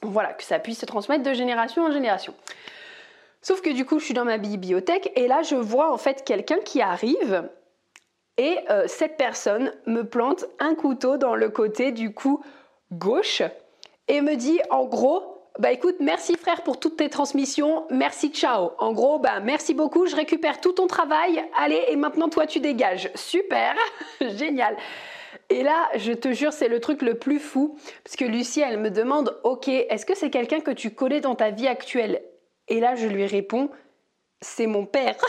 voilà 0.00 0.32
que 0.32 0.42
ça 0.42 0.58
puisse 0.58 0.80
se 0.80 0.86
transmettre 0.86 1.22
de 1.22 1.34
génération 1.34 1.84
en 1.84 1.90
génération. 1.90 2.34
Sauf 3.42 3.60
que 3.60 3.70
du 3.70 3.84
coup, 3.84 3.98
je 3.98 4.04
suis 4.04 4.14
dans 4.14 4.24
ma 4.24 4.38
bibliothèque 4.38 5.12
et 5.16 5.26
là, 5.26 5.42
je 5.42 5.56
vois 5.56 5.92
en 5.92 5.98
fait 5.98 6.24
quelqu'un 6.24 6.58
qui 6.64 6.80
arrive 6.80 7.48
et 8.38 8.58
euh, 8.70 8.84
cette 8.86 9.16
personne 9.16 9.72
me 9.86 10.02
plante 10.02 10.46
un 10.58 10.74
couteau 10.74 11.16
dans 11.16 11.34
le 11.34 11.50
côté 11.50 11.92
du 11.92 12.14
coup 12.14 12.42
gauche 12.92 13.42
et 14.08 14.20
me 14.20 14.36
dit 14.36 14.60
en 14.70 14.84
gros 14.84 15.32
bah 15.58 15.70
écoute, 15.70 15.96
merci 16.00 16.34
frère 16.36 16.62
pour 16.62 16.80
toutes 16.80 16.96
tes 16.96 17.10
transmissions, 17.10 17.84
merci 17.90 18.30
ciao. 18.30 18.70
En 18.78 18.94
gros, 18.94 19.18
bah 19.18 19.40
merci 19.40 19.74
beaucoup, 19.74 20.06
je 20.06 20.16
récupère 20.16 20.62
tout 20.62 20.72
ton 20.72 20.86
travail, 20.86 21.44
allez 21.58 21.84
et 21.88 21.96
maintenant 21.96 22.30
toi 22.30 22.46
tu 22.46 22.58
dégages. 22.58 23.10
Super, 23.14 23.74
génial. 24.20 24.74
Et 25.50 25.62
là, 25.62 25.90
je 25.96 26.12
te 26.12 26.32
jure, 26.32 26.54
c'est 26.54 26.68
le 26.68 26.80
truc 26.80 27.02
le 27.02 27.18
plus 27.18 27.38
fou, 27.38 27.76
parce 28.02 28.16
que 28.16 28.24
Lucie, 28.24 28.62
elle 28.62 28.78
me 28.78 28.90
demande, 28.90 29.38
ok, 29.44 29.68
est-ce 29.68 30.06
que 30.06 30.16
c'est 30.16 30.30
quelqu'un 30.30 30.60
que 30.60 30.70
tu 30.70 30.90
connais 30.92 31.20
dans 31.20 31.34
ta 31.34 31.50
vie 31.50 31.68
actuelle? 31.68 32.22
Et 32.68 32.80
là, 32.80 32.94
je 32.94 33.06
lui 33.06 33.26
réponds, 33.26 33.70
c'est 34.40 34.66
mon 34.66 34.86
père. 34.86 35.16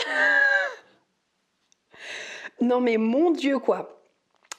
non 2.60 2.80
mais 2.80 2.96
mon 2.96 3.30
Dieu 3.30 3.58
quoi. 3.58 3.94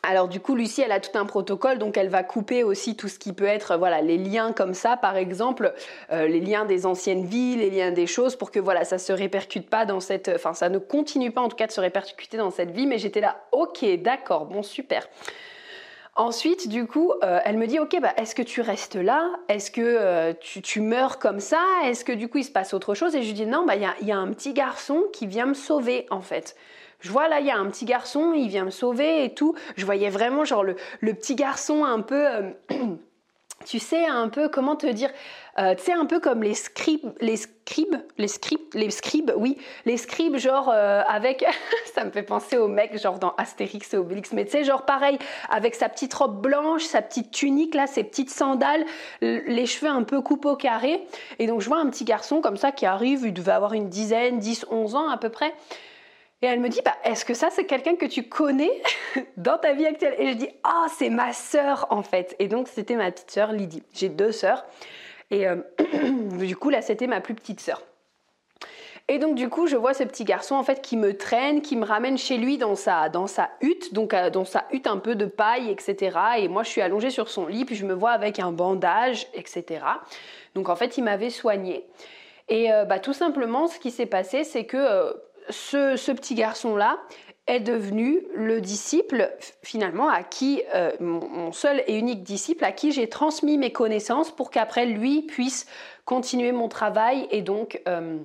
Alors 0.07 0.27
du 0.27 0.39
coup, 0.39 0.53
Lucie, 0.53 0.83
elle 0.83 0.91
a 0.91 0.99
tout 0.99 1.17
un 1.17 1.25
protocole, 1.25 1.79
donc 1.79 1.97
elle 1.97 2.09
va 2.09 2.21
couper 2.21 2.63
aussi 2.63 2.95
tout 2.95 3.07
ce 3.07 3.17
qui 3.17 3.33
peut 3.33 3.45
être, 3.45 3.75
voilà, 3.75 4.01
les 4.01 4.19
liens 4.19 4.53
comme 4.53 4.75
ça, 4.75 4.97
par 4.97 5.17
exemple, 5.17 5.73
euh, 6.11 6.27
les 6.27 6.39
liens 6.39 6.65
des 6.65 6.85
anciennes 6.85 7.25
vies, 7.25 7.55
les 7.55 7.71
liens 7.71 7.89
des 7.89 8.05
choses, 8.05 8.35
pour 8.35 8.51
que 8.51 8.59
voilà, 8.59 8.85
ça 8.85 8.99
se 8.99 9.11
répercute 9.11 9.67
pas 9.67 9.85
dans 9.85 9.99
cette, 9.99 10.29
enfin, 10.35 10.53
ça 10.53 10.69
ne 10.69 10.77
continue 10.77 11.31
pas 11.31 11.41
en 11.41 11.49
tout 11.49 11.55
cas 11.55 11.65
de 11.65 11.71
se 11.71 11.81
répercuter 11.81 12.37
dans 12.37 12.51
cette 12.51 12.69
vie. 12.69 12.85
Mais 12.85 12.99
j'étais 12.99 13.19
là, 13.19 13.41
ok, 13.51 13.83
d'accord, 14.03 14.45
bon, 14.45 14.61
super. 14.61 15.07
Ensuite, 16.17 16.69
du 16.69 16.87
coup, 16.87 17.11
euh, 17.23 17.41
elle 17.43 17.57
me 17.57 17.67
dit, 17.67 17.77
ok, 17.77 17.99
bah, 18.01 18.13
est-ce 18.15 18.35
que 18.35 18.41
tu 18.41 18.61
restes 18.61 18.95
là? 18.95 19.29
Est-ce 19.49 19.69
que 19.69 19.81
euh, 19.81 20.33
tu, 20.39 20.79
meurs 20.79 21.19
comme 21.19 21.41
ça? 21.41 21.61
Est-ce 21.83 22.05
que 22.05 22.13
du 22.13 22.29
coup, 22.29 22.37
il 22.37 22.45
se 22.45 22.51
passe 22.51 22.73
autre 22.73 22.95
chose? 22.95 23.15
Et 23.15 23.21
je 23.21 23.27
lui 23.27 23.33
dis, 23.33 23.45
non, 23.45 23.65
bah, 23.65 23.75
il 23.75 24.07
y 24.07 24.11
a, 24.11 24.17
un 24.17 24.31
petit 24.31 24.53
garçon 24.53 25.03
qui 25.11 25.27
vient 25.27 25.45
me 25.45 25.53
sauver, 25.53 26.05
en 26.11 26.21
fait. 26.21 26.55
Je 27.01 27.11
vois 27.11 27.27
là, 27.27 27.41
il 27.41 27.45
y 27.45 27.51
a 27.51 27.57
un 27.57 27.69
petit 27.69 27.83
garçon, 27.83 28.31
il 28.33 28.47
vient 28.47 28.63
me 28.63 28.71
sauver 28.71 29.25
et 29.25 29.33
tout. 29.33 29.55
Je 29.75 29.85
voyais 29.85 30.09
vraiment 30.09 30.45
genre 30.45 30.63
le, 30.63 30.75
petit 31.01 31.35
garçon 31.35 31.83
un 31.83 31.99
peu... 31.99 32.25
Euh, 32.27 32.51
tu 33.65 33.79
sais 33.79 34.05
un 34.05 34.29
peu 34.29 34.47
comment 34.47 34.75
te 34.75 34.87
dire, 34.87 35.09
euh, 35.57 35.75
tu 35.75 35.83
sais 35.83 35.93
un 35.93 36.05
peu 36.05 36.19
comme 36.19 36.43
les 36.43 36.53
scribes, 36.53 37.11
les 37.19 37.35
scribes, 37.35 37.95
les 38.17 38.27
scribes, 38.27 38.61
les 38.73 38.91
scribes, 38.91 39.31
oui, 39.35 39.57
les 39.85 39.97
scribes 39.97 40.37
genre 40.37 40.69
euh, 40.73 41.01
avec, 41.07 41.43
ça 41.95 42.05
me 42.05 42.11
fait 42.11 42.23
penser 42.23 42.57
au 42.57 42.67
mec 42.67 42.97
genre 43.01 43.19
dans 43.19 43.33
Astérix 43.37 43.93
et 43.93 43.97
Obélix, 43.97 44.31
mais 44.33 44.45
tu 44.45 44.51
sais 44.51 44.63
genre 44.63 44.83
pareil 44.83 45.17
avec 45.49 45.75
sa 45.75 45.89
petite 45.89 46.13
robe 46.13 46.41
blanche, 46.41 46.83
sa 46.83 47.01
petite 47.01 47.31
tunique 47.31 47.73
là, 47.73 47.87
ses 47.87 48.03
petites 48.03 48.29
sandales, 48.29 48.85
les 49.21 49.65
cheveux 49.65 49.89
un 49.89 50.03
peu 50.03 50.21
coupe 50.21 50.45
au 50.45 50.55
carré, 50.55 51.05
et 51.39 51.47
donc 51.47 51.61
je 51.61 51.67
vois 51.67 51.79
un 51.79 51.89
petit 51.89 52.05
garçon 52.05 52.41
comme 52.41 52.57
ça 52.57 52.71
qui 52.71 52.85
arrive, 52.85 53.23
il 53.25 53.33
devait 53.33 53.51
avoir 53.51 53.73
une 53.73 53.89
dizaine, 53.89 54.39
10, 54.39 54.67
11 54.69 54.95
ans 54.95 55.09
à 55.09 55.17
peu 55.17 55.29
près, 55.29 55.53
et 56.45 56.47
elle 56.47 56.59
me 56.59 56.69
dit, 56.69 56.81
bah, 56.85 56.95
est-ce 57.03 57.25
que 57.25 57.33
ça, 57.33 57.49
c'est 57.49 57.65
quelqu'un 57.65 57.95
que 57.95 58.05
tu 58.05 58.23
connais 58.23 58.71
dans 59.37 59.57
ta 59.57 59.73
vie 59.73 59.85
actuelle? 59.85 60.15
Et 60.19 60.29
je 60.29 60.37
dis, 60.37 60.49
ah, 60.63 60.85
oh, 60.85 60.91
c'est 60.95 61.09
ma 61.09 61.33
sœur 61.33 61.87
en 61.89 62.03
fait. 62.03 62.35
Et 62.39 62.47
donc, 62.47 62.67
c'était 62.67 62.95
ma 62.95 63.11
petite 63.11 63.31
sœur 63.31 63.51
Lydie. 63.51 63.83
J'ai 63.93 64.09
deux 64.09 64.31
sœurs. 64.31 64.63
Et 65.31 65.47
euh, 65.47 65.55
du 66.37 66.55
coup, 66.55 66.69
là, 66.69 66.81
c'était 66.81 67.07
ma 67.07 67.19
plus 67.19 67.33
petite 67.33 67.59
sœur. 67.59 67.81
Et 69.07 69.19
donc 69.19 69.35
du 69.35 69.49
coup, 69.49 69.67
je 69.67 69.75
vois 69.75 69.93
ce 69.93 70.03
petit 70.03 70.23
garçon 70.23 70.55
en 70.55 70.63
fait 70.63 70.81
qui 70.81 70.97
me 70.97 71.15
traîne, 71.15 71.61
qui 71.61 71.75
me 71.75 71.85
ramène 71.85 72.17
chez 72.17 72.37
lui 72.37 72.57
dans 72.57 72.73
sa 72.73 73.07
dans 73.07 73.27
sa 73.27 73.51
hutte, 73.61 73.93
donc 73.93 74.15
euh, 74.15 74.31
dans 74.31 74.45
sa 74.45 74.65
hutte 74.71 74.87
un 74.87 74.97
peu 74.97 75.13
de 75.13 75.27
paille, 75.27 75.69
etc. 75.69 76.17
Et 76.39 76.47
moi, 76.47 76.63
je 76.63 76.69
suis 76.69 76.81
allongée 76.81 77.11
sur 77.11 77.29
son 77.29 77.45
lit, 77.45 77.65
puis 77.65 77.75
je 77.75 77.85
me 77.85 77.93
vois 77.93 78.09
avec 78.09 78.39
un 78.39 78.51
bandage, 78.51 79.27
etc. 79.35 79.85
Donc 80.55 80.69
en 80.69 80.75
fait, 80.75 80.97
il 80.97 81.03
m'avait 81.03 81.29
soignée. 81.29 81.85
Et 82.49 82.73
euh, 82.73 82.85
bah, 82.85 82.97
tout 82.97 83.13
simplement, 83.13 83.67
ce 83.67 83.77
qui 83.77 83.91
s'est 83.91 84.07
passé, 84.07 84.43
c'est 84.43 84.65
que 84.65 85.15
ce, 85.49 86.11
petit 86.11 86.35
garçon-là 86.35 86.97
est 87.47 87.59
devenu 87.59 88.23
le 88.35 88.59
disciple 88.59 89.31
finalement 89.61 90.09
à 90.09 90.23
qui, 90.23 90.63
euh, 90.73 90.91
mon, 90.99 91.51
seul 91.51 91.83
et 91.87 91.97
unique 91.97 92.23
disciple, 92.23 92.63
à 92.63 92.71
qui 92.71 92.91
j'ai 92.91 93.07
transmis 93.07 93.57
mes 93.57 93.71
connaissances 93.71 94.31
pour 94.31 94.49
qu'après 94.49 94.85
lui 94.85 95.21
puisse 95.21 95.67
continuer 96.05 96.51
mon 96.51 96.67
travail 96.67 97.27
et 97.29 97.41
donc, 97.41 97.81
euh, 97.87 98.17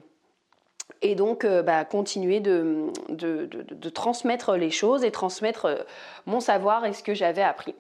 et 1.03 1.15
donc 1.15 1.45
euh, 1.45 1.63
bah, 1.63 1.85
continuer 1.85 2.41
de, 2.41 2.87
de, 3.11 3.89
transmettre 3.91 4.57
les 4.57 4.71
choses 4.71 5.05
et 5.05 5.11
transmettre 5.11 5.85
mon 6.25 6.41
savoir 6.41 6.87
et 6.87 6.95
ce 6.95 7.03
que 7.03 7.13
j'avais 7.13 7.43
appris. 7.43 7.75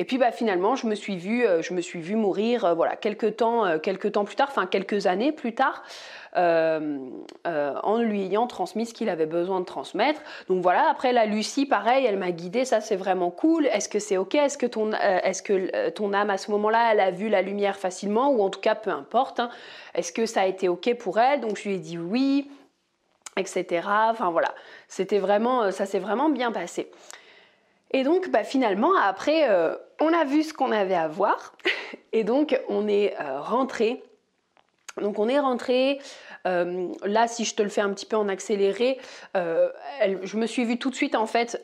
Et 0.00 0.04
puis 0.04 0.18
bah, 0.18 0.30
finalement, 0.30 0.76
je 0.76 0.86
me 0.86 0.94
suis 0.94 1.16
vue, 1.16 1.44
je 1.60 1.74
me 1.74 1.80
suis 1.80 2.00
vue 2.00 2.14
mourir 2.14 2.74
voilà, 2.76 2.94
quelques, 2.94 3.36
temps, 3.36 3.78
quelques 3.80 4.12
temps 4.12 4.24
plus 4.24 4.36
tard, 4.36 4.48
enfin 4.48 4.66
quelques 4.66 5.06
années 5.06 5.32
plus 5.32 5.54
tard. 5.54 5.82
Euh, 6.36 6.98
euh, 7.46 7.74
en 7.82 7.98
lui 7.98 8.22
ayant 8.22 8.46
transmis 8.46 8.86
ce 8.86 8.94
qu'il 8.94 9.08
avait 9.08 9.26
besoin 9.26 9.60
de 9.60 9.64
transmettre. 9.64 10.20
Donc 10.48 10.62
voilà, 10.62 10.88
après 10.90 11.12
la 11.12 11.26
Lucie, 11.26 11.66
pareil, 11.66 12.04
elle 12.06 12.18
m'a 12.18 12.30
guidée, 12.30 12.64
ça 12.64 12.80
c'est 12.80 12.96
vraiment 12.96 13.30
cool. 13.30 13.66
Est-ce 13.66 13.88
que 13.88 13.98
c'est 13.98 14.18
ok? 14.18 14.34
Est-ce 14.34 14.58
que, 14.58 14.66
ton, 14.66 14.92
euh, 14.92 15.20
est-ce 15.22 15.42
que 15.42 15.88
ton 15.90 16.12
âme 16.12 16.30
à 16.30 16.36
ce 16.36 16.50
moment-là, 16.50 16.92
elle 16.92 17.00
a 17.00 17.10
vu 17.10 17.28
la 17.28 17.42
lumière 17.42 17.76
facilement? 17.76 18.30
Ou 18.30 18.42
en 18.42 18.50
tout 18.50 18.60
cas, 18.60 18.74
peu 18.74 18.90
importe. 18.90 19.40
Hein. 19.40 19.50
Est-ce 19.94 20.12
que 20.12 20.26
ça 20.26 20.42
a 20.42 20.46
été 20.46 20.68
ok 20.68 20.94
pour 20.98 21.18
elle? 21.18 21.40
Donc 21.40 21.56
je 21.56 21.68
lui 21.68 21.76
ai 21.76 21.78
dit 21.78 21.98
oui 21.98 22.50
etc. 23.36 23.86
Enfin 24.10 24.32
voilà, 24.32 24.52
c'était 24.88 25.20
vraiment, 25.20 25.70
ça 25.70 25.86
s'est 25.86 26.00
vraiment 26.00 26.28
bien 26.28 26.50
passé. 26.50 26.90
Et 27.92 28.02
donc 28.02 28.30
bah, 28.30 28.44
finalement 28.44 28.92
après, 28.96 29.48
on 30.00 30.12
a 30.12 30.24
vu 30.24 30.42
ce 30.42 30.52
qu'on 30.52 30.72
avait 30.72 30.94
à 30.94 31.08
voir. 31.08 31.54
Et 32.12 32.24
donc 32.24 32.58
on 32.68 32.88
est 32.88 33.14
rentré 33.38 34.02
Donc 35.00 35.18
on 35.18 35.28
est 35.28 35.38
rentré. 35.38 36.00
Euh, 36.46 36.88
là, 37.04 37.26
si 37.26 37.44
je 37.44 37.54
te 37.54 37.62
le 37.62 37.68
fais 37.68 37.80
un 37.80 37.90
petit 37.90 38.06
peu 38.06 38.16
en 38.16 38.28
accéléré, 38.28 38.98
euh, 39.36 39.68
je 40.22 40.36
me 40.36 40.46
suis 40.46 40.64
vue 40.64 40.78
tout 40.78 40.90
de 40.90 40.94
suite 40.94 41.14
en 41.14 41.26
fait 41.26 41.62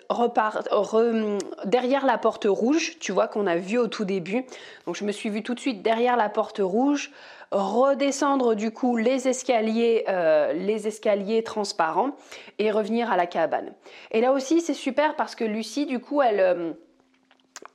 derrière 1.65 2.07
la 2.07 2.19
porte 2.19 2.47
rouge, 2.49 2.99
tu 2.99 3.13
vois 3.13 3.29
qu'on 3.29 3.47
a 3.47 3.57
vu 3.57 3.79
au 3.79 3.87
tout 3.87 4.05
début. 4.05 4.45
Donc 4.87 4.97
je 4.97 5.05
me 5.05 5.13
suis 5.13 5.31
vue 5.31 5.43
tout 5.43 5.55
de 5.55 5.61
suite 5.61 5.83
derrière 5.83 6.17
la 6.17 6.29
porte 6.29 6.61
rouge, 6.63 7.11
redescendre 7.51 8.55
du 8.55 8.73
coup 8.73 8.97
les 8.97 9.29
escaliers, 9.29 10.05
euh, 10.09 10.53
les 10.53 10.87
escaliers 10.89 11.43
transparents 11.43 12.11
et 12.59 12.71
revenir 12.71 13.11
à 13.13 13.17
la 13.17 13.27
cabane. 13.27 13.73
Et 14.11 14.21
là 14.21 14.33
aussi, 14.33 14.61
c'est 14.61 14.75
super 14.75 15.17
parce 15.17 15.35
que 15.35 15.45
Lucie, 15.45 15.87
du 15.87 16.01
coup, 16.01 16.21
elle 16.21 16.77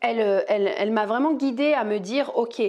m'a 0.01 1.05
vraiment 1.05 1.33
guidée 1.33 1.73
à 1.73 1.83
me 1.85 1.99
dire, 1.99 2.35
ok 2.35 2.61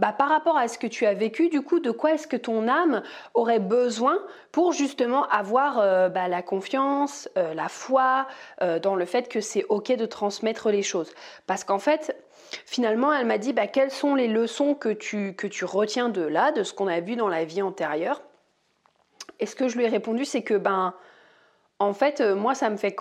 bah, 0.00 0.14
par 0.16 0.30
rapport 0.30 0.56
à 0.56 0.66
ce 0.66 0.78
que 0.78 0.86
tu 0.86 1.04
as 1.04 1.12
vécu, 1.12 1.50
du 1.50 1.60
coup, 1.60 1.78
de 1.78 1.90
quoi 1.90 2.12
est-ce 2.12 2.26
que 2.26 2.38
ton 2.38 2.68
âme 2.68 3.02
aurait 3.34 3.58
besoin 3.58 4.18
pour 4.50 4.72
justement 4.72 5.28
avoir 5.28 5.78
euh, 5.78 6.08
bah, 6.08 6.26
la 6.26 6.40
confiance, 6.40 7.28
euh, 7.36 7.52
la 7.52 7.68
foi 7.68 8.26
euh, 8.62 8.78
dans 8.78 8.94
le 8.94 9.04
fait 9.04 9.28
que 9.28 9.42
c'est 9.42 9.66
ok 9.68 9.94
de 9.94 10.06
transmettre 10.06 10.70
les 10.70 10.82
choses? 10.82 11.12
Parce 11.46 11.64
qu'en 11.64 11.78
fait, 11.78 12.16
finalement, 12.64 13.12
elle 13.12 13.26
m'a 13.26 13.36
dit 13.36 13.52
bah, 13.52 13.66
quelles 13.66 13.90
sont 13.90 14.14
les 14.14 14.26
leçons 14.26 14.74
que 14.74 14.88
tu, 14.88 15.34
que 15.34 15.46
tu 15.46 15.66
retiens 15.66 16.08
de 16.08 16.22
là, 16.22 16.50
de 16.50 16.62
ce 16.62 16.72
qu'on 16.72 16.86
a 16.86 17.00
vu 17.00 17.14
dans 17.14 17.28
la 17.28 17.44
vie 17.44 17.60
antérieure? 17.60 18.22
Et 19.38 19.44
ce 19.44 19.54
que 19.54 19.68
je 19.68 19.76
lui 19.76 19.84
ai 19.84 19.88
répondu, 19.88 20.24
c'est 20.24 20.42
que 20.42 20.54
ben 20.54 20.94
en 21.78 21.92
fait, 21.92 22.22
moi, 22.22 22.54
ça 22.54 22.70
m'a 22.70 22.76
fait, 22.76 22.96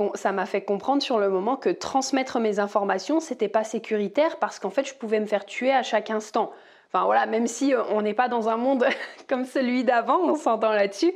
fait, 0.46 0.62
comprendre 0.64 1.02
sur 1.02 1.18
le 1.18 1.30
moment 1.30 1.56
que 1.56 1.70
transmettre 1.70 2.40
mes 2.40 2.60
informations, 2.60 3.22
c'était 3.22 3.50
pas 3.50 3.66
sécuritaire 3.66 4.38
parce 4.38 4.60
qu'en 4.60 4.70
fait, 4.70 4.86
je 4.86 4.94
pouvais 4.94 5.20
me 5.22 5.26
faire 5.26 5.46
tuer 5.46 5.72
à 5.72 5.84
chaque 5.84 6.10
instant. 6.10 6.52
Enfin 6.92 7.06
voilà, 7.06 7.26
même 7.28 7.48
si 7.48 7.74
euh, 7.74 7.84
on 7.90 8.02
n'est 8.02 8.14
pas 8.14 8.28
dans 8.28 8.50
un 8.50 8.58
monde 8.58 8.86
comme 9.28 9.46
celui 9.46 9.84
d'avant, 9.84 10.20
on 10.24 10.36
s'entend 10.36 10.72
là-dessus. 10.72 11.14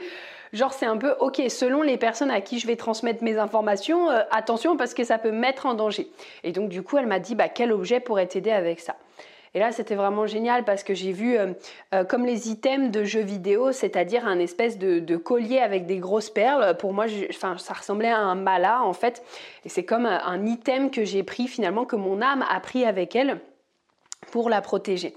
Genre 0.51 0.71
c'est 0.71 0.85
un 0.85 0.97
peu 0.97 1.15
ok, 1.19 1.41
selon 1.49 1.81
les 1.81 1.97
personnes 1.97 2.29
à 2.29 2.41
qui 2.41 2.59
je 2.59 2.67
vais 2.67 2.75
transmettre 2.75 3.23
mes 3.23 3.37
informations, 3.37 4.11
euh, 4.11 4.21
attention 4.29 4.77
parce 4.77 4.93
que 4.93 5.03
ça 5.03 5.17
peut 5.17 5.31
mettre 5.31 5.65
en 5.65 5.73
danger. 5.73 6.11
Et 6.43 6.51
donc 6.51 6.69
du 6.69 6.83
coup 6.83 6.97
elle 6.97 7.07
m'a 7.07 7.19
dit 7.19 7.33
bah, 7.33 7.49
quel 7.49 7.71
objet 7.71 7.99
pourrait 7.99 8.27
t'aider 8.27 8.51
avec 8.51 8.79
ça? 8.79 8.95
Et 9.55 9.59
là, 9.59 9.71
c'était 9.71 9.93
vraiment 9.93 10.25
génial 10.25 10.63
parce 10.63 10.83
que 10.83 10.95
j'ai 10.95 11.11
vu 11.11 11.37
euh, 11.37 12.03
comme 12.05 12.25
les 12.25 12.49
items 12.49 12.89
de 12.89 13.03
jeux 13.03 13.21
vidéo, 13.21 13.71
c'est-à-dire 13.71 14.25
un 14.25 14.39
espèce 14.39 14.79
de, 14.79 15.15
collier 15.15 15.59
avec 15.59 15.85
des 15.85 15.97
grosses 15.97 16.31
perles. 16.31 16.75
Pour 16.77 16.91
moi, 16.91 17.05
ça 17.29 17.73
ressemblait 17.73 18.09
à 18.09 18.17
un 18.17 18.33
mala 18.33 18.81
en 18.81 18.93
fait. 18.93 19.21
Et 19.63 19.69
c'est 19.69 19.85
comme 19.85 20.07
un 20.07 20.45
item 20.47 20.89
que 20.89 21.05
j'ai 21.05 21.21
pris 21.21 21.47
finalement, 21.47 21.85
que 21.85 21.95
mon 21.95 22.19
âme 22.19 22.43
a 22.49 22.59
pris 22.61 22.83
avec 22.83 23.15
elle 23.15 23.39
pour 24.31 24.49
la 24.49 24.61
protéger. 24.61 25.13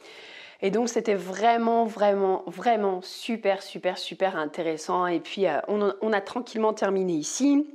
Et 0.62 0.70
donc 0.70 0.88
c'était 0.88 1.14
vraiment, 1.14 1.84
vraiment, 1.84 2.42
vraiment 2.46 3.00
super, 3.02 3.62
super, 3.62 3.98
super 3.98 4.36
intéressant. 4.36 5.06
Et 5.06 5.20
puis 5.20 5.46
euh, 5.46 5.60
on, 5.68 6.12
a 6.12 6.20
tranquillement 6.20 6.72
terminé 6.72 7.12
ici. 7.12 7.66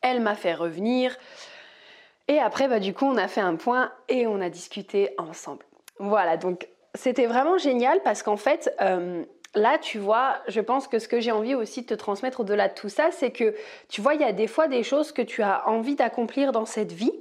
Elle 0.00 0.20
m'a 0.20 0.34
fait 0.34 0.54
revenir. 0.54 1.16
Et 2.28 2.38
après, 2.38 2.68
bah, 2.68 2.78
du 2.78 2.94
coup, 2.94 3.04
on 3.04 3.16
a 3.16 3.28
fait 3.28 3.40
un 3.40 3.56
point 3.56 3.92
et 4.08 4.26
on 4.26 4.40
a 4.40 4.48
discuté 4.48 5.10
ensemble. 5.18 5.64
Voilà, 5.98 6.36
donc 6.36 6.68
c'était 6.94 7.26
vraiment 7.26 7.58
génial 7.58 8.00
parce 8.02 8.22
qu'en 8.22 8.36
fait, 8.36 8.74
euh, 8.80 9.24
là, 9.54 9.78
tu 9.78 9.98
vois, 9.98 10.36
je 10.48 10.60
pense 10.60 10.88
que 10.88 10.98
ce 10.98 11.08
que 11.08 11.20
j'ai 11.20 11.32
envie 11.32 11.54
aussi 11.54 11.82
de 11.82 11.86
te 11.86 11.94
transmettre 11.94 12.40
au-delà 12.40 12.68
de 12.68 12.74
tout 12.74 12.88
ça, 12.88 13.10
c'est 13.10 13.30
que, 13.30 13.54
tu 13.88 14.00
vois, 14.00 14.14
il 14.14 14.20
y 14.20 14.24
a 14.24 14.32
des 14.32 14.46
fois 14.46 14.68
des 14.68 14.82
choses 14.82 15.12
que 15.12 15.22
tu 15.22 15.42
as 15.42 15.68
envie 15.68 15.96
d'accomplir 15.96 16.52
dans 16.52 16.64
cette 16.64 16.92
vie, 16.92 17.12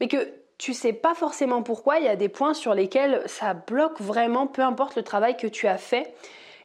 mais 0.00 0.08
que 0.08 0.28
tu 0.58 0.74
sais 0.74 0.92
pas 0.92 1.14
forcément 1.14 1.62
pourquoi, 1.62 1.98
il 1.98 2.04
y 2.04 2.08
a 2.08 2.16
des 2.16 2.28
points 2.28 2.54
sur 2.54 2.74
lesquels 2.74 3.22
ça 3.26 3.54
bloque 3.54 4.00
vraiment, 4.00 4.46
peu 4.46 4.62
importe 4.62 4.96
le 4.96 5.02
travail 5.02 5.36
que 5.36 5.46
tu 5.46 5.68
as 5.68 5.78
fait. 5.78 6.12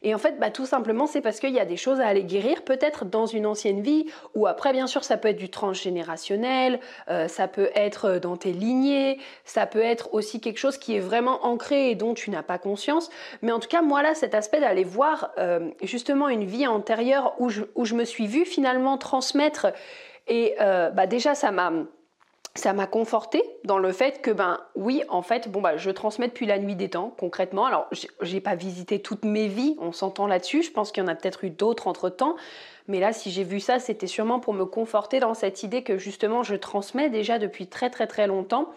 Et 0.04 0.14
en 0.14 0.18
fait, 0.18 0.38
bah, 0.38 0.52
tout 0.52 0.66
simplement, 0.66 1.08
c'est 1.08 1.22
parce 1.22 1.40
qu'il 1.40 1.54
y 1.54 1.60
a 1.60 1.66
des 1.66 1.78
choses 1.78 2.02
à 2.02 2.08
aller 2.08 2.26
guérir, 2.26 2.64
peut-être 2.64 3.06
dans 3.06 3.26
une 3.26 3.46
ancienne 3.46 3.82
vie, 3.82 4.06
ou 4.36 4.48
après, 4.48 4.74
bien 4.74 4.86
sûr, 4.86 5.04
ça 5.04 5.16
peut 5.16 5.30
être 5.30 5.38
du 5.38 5.50
transgénérationnel, 5.50 6.82
euh, 7.10 7.30
ça 7.30 7.48
peut 7.48 7.70
être 7.74 8.20
dans 8.20 8.36
tes 8.36 8.52
lignées, 8.52 9.18
ça 9.46 9.66
peut 9.66 9.82
être 9.82 10.14
aussi 10.14 10.42
quelque 10.42 10.60
chose 10.60 10.78
qui 10.78 10.96
est 10.96 11.00
vraiment 11.00 11.46
ancré 11.46 11.90
et 11.90 11.96
dont 11.96 12.14
tu 12.14 12.32
n'as 12.32 12.44
pas 12.44 12.58
conscience. 12.58 13.10
Mais 13.42 13.54
en 13.54 13.60
tout 13.60 13.70
cas, 13.70 13.82
moi, 13.82 14.02
là, 14.02 14.14
cet 14.14 14.36
aspect 14.36 14.60
d'aller 14.60 14.84
voir 14.84 15.32
euh, 15.38 15.70
justement 15.82 16.28
une 16.28 16.44
vie 16.44 16.68
antérieure 16.68 17.34
où 17.40 17.50
je, 17.50 17.64
où 17.76 17.86
je, 17.86 17.96
me 17.96 18.04
suis 18.04 18.28
vue 18.28 18.46
finalement 18.46 18.98
transmettre, 18.98 19.68
et 20.28 20.56
euh, 20.60 20.90
bah, 20.90 21.08
déjà, 21.08 21.34
ça 21.34 21.52
m'a 21.52 21.72
ça 22.56 22.74
m'a 22.74 22.86
conforté 22.86 23.44
dans 23.64 23.80
le 23.80 23.92
fait 23.92 24.22
que 24.22 24.30
ben 24.30 24.60
oui 24.76 25.04
en 25.10 25.24
fait 25.24 25.50
bon 25.50 25.60
bah 25.60 25.78
je 25.78 25.90
transmets 25.90 26.28
depuis 26.28 26.46
la 26.46 26.60
nuit 26.60 26.76
des 26.76 26.90
temps 26.90 27.12
concrètement. 27.18 27.66
Alors 27.66 27.88
j'ai 28.22 28.42
pas 28.42 28.56
visité 28.56 29.02
toutes 29.02 29.26
mes 29.26 29.48
vies 29.48 29.76
on 29.80 29.92
s'entend 29.92 30.28
là-dessus. 30.28 30.62
Je 30.62 30.72
pense 30.72 30.92
qu'il 30.92 31.04
y 31.04 31.06
en 31.06 31.10
a 31.10 31.16
peut-être 31.16 31.44
eu 31.44 31.50
d'autres 31.50 31.88
entre 31.88 32.10
temps 32.10 32.36
mais 32.88 33.00
là 33.00 33.12
si 33.12 33.32
j'ai 33.32 33.44
vu 33.44 33.60
ça 33.60 33.80
c'était 33.80 34.08
sûrement 34.08 34.40
pour 34.40 34.54
me 34.54 34.66
conforter 34.66 35.20
dans 35.20 35.34
cette 35.34 35.64
idée 35.64 35.84
que 35.84 35.98
justement 35.98 36.44
je 36.44 36.56
transmets 36.56 37.10
déjà 37.10 37.40
depuis 37.40 37.68
très 37.68 37.90
très 37.90 38.06
très 38.06 38.28
longtemps. 38.28 38.70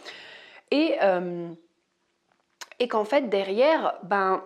Et 0.70 0.96
euh, 1.02 1.48
et 2.78 2.88
qu'en 2.88 3.04
fait 3.04 3.28
derrière 3.28 3.98
ben 4.04 4.42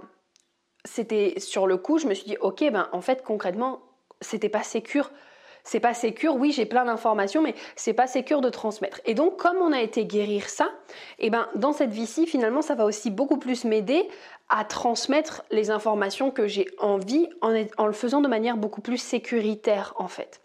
c'était 0.84 1.38
sur 1.38 1.68
le 1.68 1.76
coup 1.76 1.98
je 1.98 2.08
me 2.08 2.14
suis 2.14 2.26
dit 2.26 2.36
ok 2.40 2.68
ben 2.72 2.88
en 2.90 3.00
fait 3.00 3.22
concrètement 3.22 3.80
c'était 4.20 4.48
pas 4.48 4.64
sécure 4.64 5.12
c'est 5.64 5.80
pas 5.80 5.94
sécure, 5.94 6.36
oui, 6.36 6.52
j'ai 6.52 6.66
plein 6.66 6.84
d'informations, 6.84 7.42
mais 7.42 7.54
c'est 7.76 7.92
pas 7.92 8.06
sécure 8.06 8.40
de 8.40 8.48
transmettre. 8.48 9.00
Et 9.04 9.14
donc, 9.14 9.36
comme 9.36 9.58
on 9.58 9.72
a 9.72 9.80
été 9.80 10.04
guérir 10.04 10.48
ça, 10.48 10.70
et 11.18 11.26
eh 11.26 11.30
ben, 11.30 11.48
dans 11.54 11.72
cette 11.72 11.90
vie-ci, 11.90 12.26
finalement, 12.26 12.62
ça 12.62 12.74
va 12.74 12.84
aussi 12.84 13.10
beaucoup 13.10 13.38
plus 13.38 13.64
m'aider 13.64 14.08
à 14.48 14.64
transmettre 14.64 15.44
les 15.50 15.70
informations 15.70 16.30
que 16.30 16.46
j'ai 16.46 16.66
envie 16.78 17.28
en, 17.40 17.86
le 17.86 17.92
faisant 17.92 18.20
de 18.20 18.28
manière 18.28 18.56
beaucoup 18.56 18.80
plus 18.80 18.98
sécuritaire, 18.98 19.94
en 19.96 20.08
fait. 20.08 20.40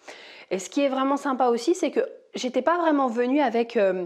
Et 0.51 0.59
ce 0.59 0.69
qui 0.69 0.81
est 0.81 0.89
vraiment 0.89 1.17
sympa 1.17 1.47
aussi, 1.47 1.73
c'est 1.73 1.91
que 1.91 2.01
j'étais 2.35 2.61
pas 2.61 2.77
vraiment 2.77 3.07
venue 3.07 3.41
avec. 3.41 3.77
Euh, 3.77 4.05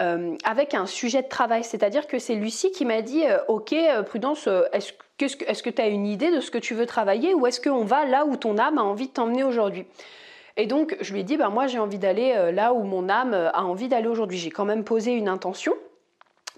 euh, 0.00 0.34
un 0.72 0.86
sujet 0.86 1.20
de 1.20 1.28
travail. 1.28 1.62
C'est-à-dire 1.62 2.06
que 2.06 2.18
c'est 2.18 2.34
Lucie 2.34 2.70
qui 2.70 2.86
m'a 2.86 3.02
dit 3.02 3.26
euh, 3.26 3.36
Ok, 3.48 3.74
Prudence, 4.06 4.48
est-ce 4.72 5.62
que 5.62 5.68
tu 5.68 5.82
as 5.82 5.88
une 5.88 6.06
idée 6.06 6.30
de 6.30 6.40
ce 6.40 6.50
que 6.50 6.56
tu 6.56 6.72
veux 6.72 6.86
travailler 6.86 7.34
ou 7.34 7.46
est-ce 7.46 7.60
qu'on 7.60 7.84
va 7.84 8.06
là 8.06 8.24
où 8.24 8.36
ton 8.36 8.56
âme 8.56 8.78
a 8.78 8.82
envie 8.82 9.08
de 9.08 9.12
t'emmener 9.12 9.44
aujourd'hui? 9.44 9.84
Et 10.60 10.66
donc, 10.66 10.94
je 11.00 11.14
lui 11.14 11.20
ai 11.20 11.22
dit, 11.22 11.38
bah, 11.38 11.48
moi, 11.48 11.66
j'ai 11.68 11.78
envie 11.78 11.98
d'aller 11.98 12.34
euh, 12.36 12.52
là 12.52 12.74
où 12.74 12.82
mon 12.82 13.08
âme 13.08 13.32
euh, 13.32 13.50
a 13.52 13.64
envie 13.64 13.88
d'aller 13.88 14.08
aujourd'hui. 14.08 14.36
J'ai 14.36 14.50
quand 14.50 14.66
même 14.66 14.84
posé 14.84 15.12
une 15.12 15.28
intention. 15.28 15.72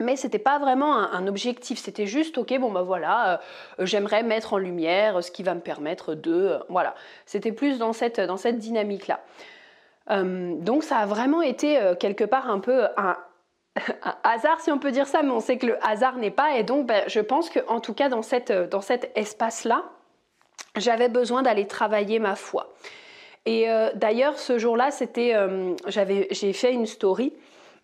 Mais 0.01 0.17
c'était 0.17 0.41
pas 0.41 0.59
vraiment 0.59 0.97
un, 0.97 1.29
objectif, 1.29 1.79
c'était 1.79 2.07
juste 2.07 2.39
ok 2.39 2.59
bon 2.59 2.73
bah 2.73 2.83
voilà, 2.83 3.43
euh, 3.79 3.87
j'aimerais 3.87 4.23
mettre 4.23 4.55
en 4.55 4.59
lumière 4.59 5.23
ce 5.23 5.31
qui 5.31 5.43
va 5.43 5.55
me 5.55 5.61
permettre 5.61 6.15
de 6.15 6.59
voilà, 6.71 6.95
c'était 7.27 7.53
plus 7.53 7.79
dans 7.79 7.93
cette 7.93 8.19
dans 8.19 8.39
cette 8.39 8.59
dynamique 8.59 9.07
là. 9.07 9.21
donc 10.09 10.83
ça 10.83 10.97
a 10.97 11.07
vraiment 11.07 11.43
été 11.43 11.79
quelque 12.01 12.25
part 12.25 12.51
un 12.51 12.59
peu 12.59 12.87
un, 12.97 13.17
hasard 14.25 14.61
si 14.61 14.73
on 14.73 14.79
peut 14.79 14.93
dire 14.93 15.07
ça, 15.07 15.23
mais 15.23 15.31
on 15.31 15.41
sait 15.41 15.59
que 15.59 15.67
le 15.67 15.87
hasard 15.87 16.17
n'est 16.17 16.31
pas 16.31 16.57
et 16.57 16.63
donc 16.63 16.87
bah, 16.87 17.07
je 17.07 17.21
pense 17.21 17.51
que 17.51 17.61
en 17.69 17.79
tout 17.79 17.95
cas 17.95 18.09
dans 18.09 18.23
cette 18.23 18.51
dans 18.51 18.81
cet 18.81 19.13
espace 19.15 19.65
là, 19.65 19.85
j'avais 20.75 21.11
besoin 21.11 21.43
d'aller 21.43 21.67
travailler 21.67 22.19
ma 22.19 22.35
foi. 22.35 22.73
Et 23.47 23.69
euh, 23.69 23.91
d'ailleurs, 23.95 24.39
ce 24.39 24.59
jour-là, 24.59 24.91
c'était, 24.91 25.35
euh, 25.35 25.75
j'ai 25.89 26.53
fait 26.53 26.73
une 26.73 26.87
story. 26.87 27.33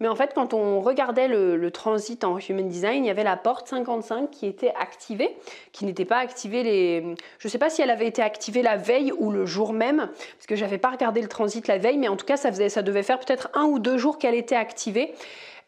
Mais 0.01 0.07
en 0.07 0.15
fait, 0.15 0.33
quand 0.33 0.55
on 0.55 0.81
regardait 0.81 1.27
le, 1.27 1.71
transit 1.73 2.23
en 2.23 2.39
Human 2.39 2.69
Design, 2.69 3.05
il 3.05 3.09
y 3.09 3.11
avait 3.11 3.25
la 3.25 3.37
porte 3.37 3.67
55 3.67 4.31
qui 4.31 4.47
était 4.47 4.73
activée, 4.81 5.37
qui 5.73 5.85
n'était 5.85 6.05
pas 6.05 6.19
activée 6.19 6.63
les... 6.63 7.17
Je 7.41 7.49
ne 7.49 7.51
sais 7.51 7.59
pas 7.59 7.69
si 7.69 7.83
elle 7.83 7.91
avait 7.91 8.07
été 8.07 8.23
activée 8.23 8.63
la 8.63 8.77
veille 8.77 9.13
ou 9.19 9.33
le 9.33 9.45
jour 9.45 9.73
même, 9.73 10.09
parce 10.09 10.47
que 10.47 10.55
j'avais 10.55 10.79
pas 10.79 10.91
regardé 10.91 11.21
le 11.21 11.29
transit 11.29 11.67
la 11.67 11.79
veille, 11.79 11.99
mais 11.99 12.09
en 12.09 12.17
tout 12.17 12.27
cas, 12.27 12.37
ça, 12.37 12.53
faisait, 12.53 12.69
ça 12.69 12.83
devait 12.83 13.03
faire 13.03 13.19
peut-être 13.19 13.49
un 13.55 13.65
ou 13.65 13.81
deux 13.81 13.99
jours 13.99 14.19
qu'elle 14.19 14.37
était 14.37 14.57
activée. 14.57 15.13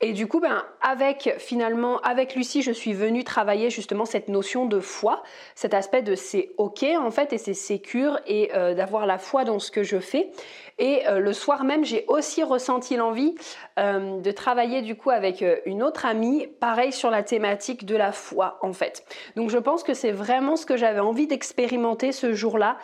Et 0.02 0.14
du 0.14 0.26
coup, 0.26 0.40
ben, 0.40 0.64
avec 0.80 1.34
finalement, 1.38 2.00
avec 2.00 2.34
Lucie, 2.34 2.62
je 2.62 2.72
suis 2.72 2.94
venue 2.94 3.22
travailler 3.22 3.68
justement 3.68 4.06
cette 4.06 4.28
notion 4.28 4.64
de 4.64 4.80
foi, 4.80 5.22
cet 5.54 5.74
aspect 5.74 6.00
de 6.00 6.14
c'est 6.14 6.52
ok 6.56 6.84
en 6.98 7.10
fait 7.10 7.34
et 7.34 7.38
c'est 7.38 7.52
sécure 7.52 8.18
et 8.26 8.50
euh, 8.54 8.72
d'avoir 8.72 9.04
la 9.04 9.18
foi 9.18 9.44
dans 9.44 9.58
ce 9.58 9.70
que 9.70 9.82
je 9.82 9.98
fais. 9.98 10.30
Et 10.78 11.06
euh, 11.06 11.18
le 11.18 11.34
soir 11.34 11.64
même, 11.64 11.84
j'ai 11.84 12.06
aussi 12.08 12.42
ressenti 12.42 12.96
l'envie 12.96 13.34
euh, 13.78 14.20
de 14.20 14.30
travailler 14.30 14.80
du 14.80 14.94
coup 14.96 15.10
avec 15.10 15.44
une 15.66 15.82
autre 15.82 16.06
amie, 16.06 16.46
pareil 16.60 16.92
sur 16.92 17.10
la 17.10 17.22
thématique 17.22 17.84
de 17.84 17.96
la 17.96 18.12
foi 18.12 18.58
en 18.62 18.72
fait. 18.72 19.04
Donc 19.36 19.50
je 19.50 19.58
pense 19.58 19.82
que 19.82 19.92
c'est 19.92 20.12
vraiment 20.12 20.56
ce 20.56 20.64
que 20.64 20.78
j'avais 20.78 21.00
envie 21.00 21.26
d'expérimenter 21.26 22.12
ce 22.12 22.32
jour-là. 22.32 22.78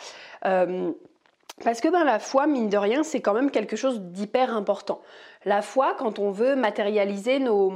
Parce 1.63 1.81
que 1.81 1.87
ben, 1.87 2.03
la 2.03 2.19
foi, 2.19 2.45
mine 2.45 2.69
de 2.69 2.77
rien, 2.77 3.01
c'est 3.01 3.19
quand 3.19 3.33
même 3.33 3.49
quelque 3.49 3.75
chose 3.75 3.99
d'hyper 3.99 4.55
important. 4.55 5.01
La 5.43 5.63
foi, 5.63 5.95
quand 5.97 6.19
on 6.19 6.29
veut 6.29 6.55
matérialiser 6.55 7.39
nos, 7.39 7.73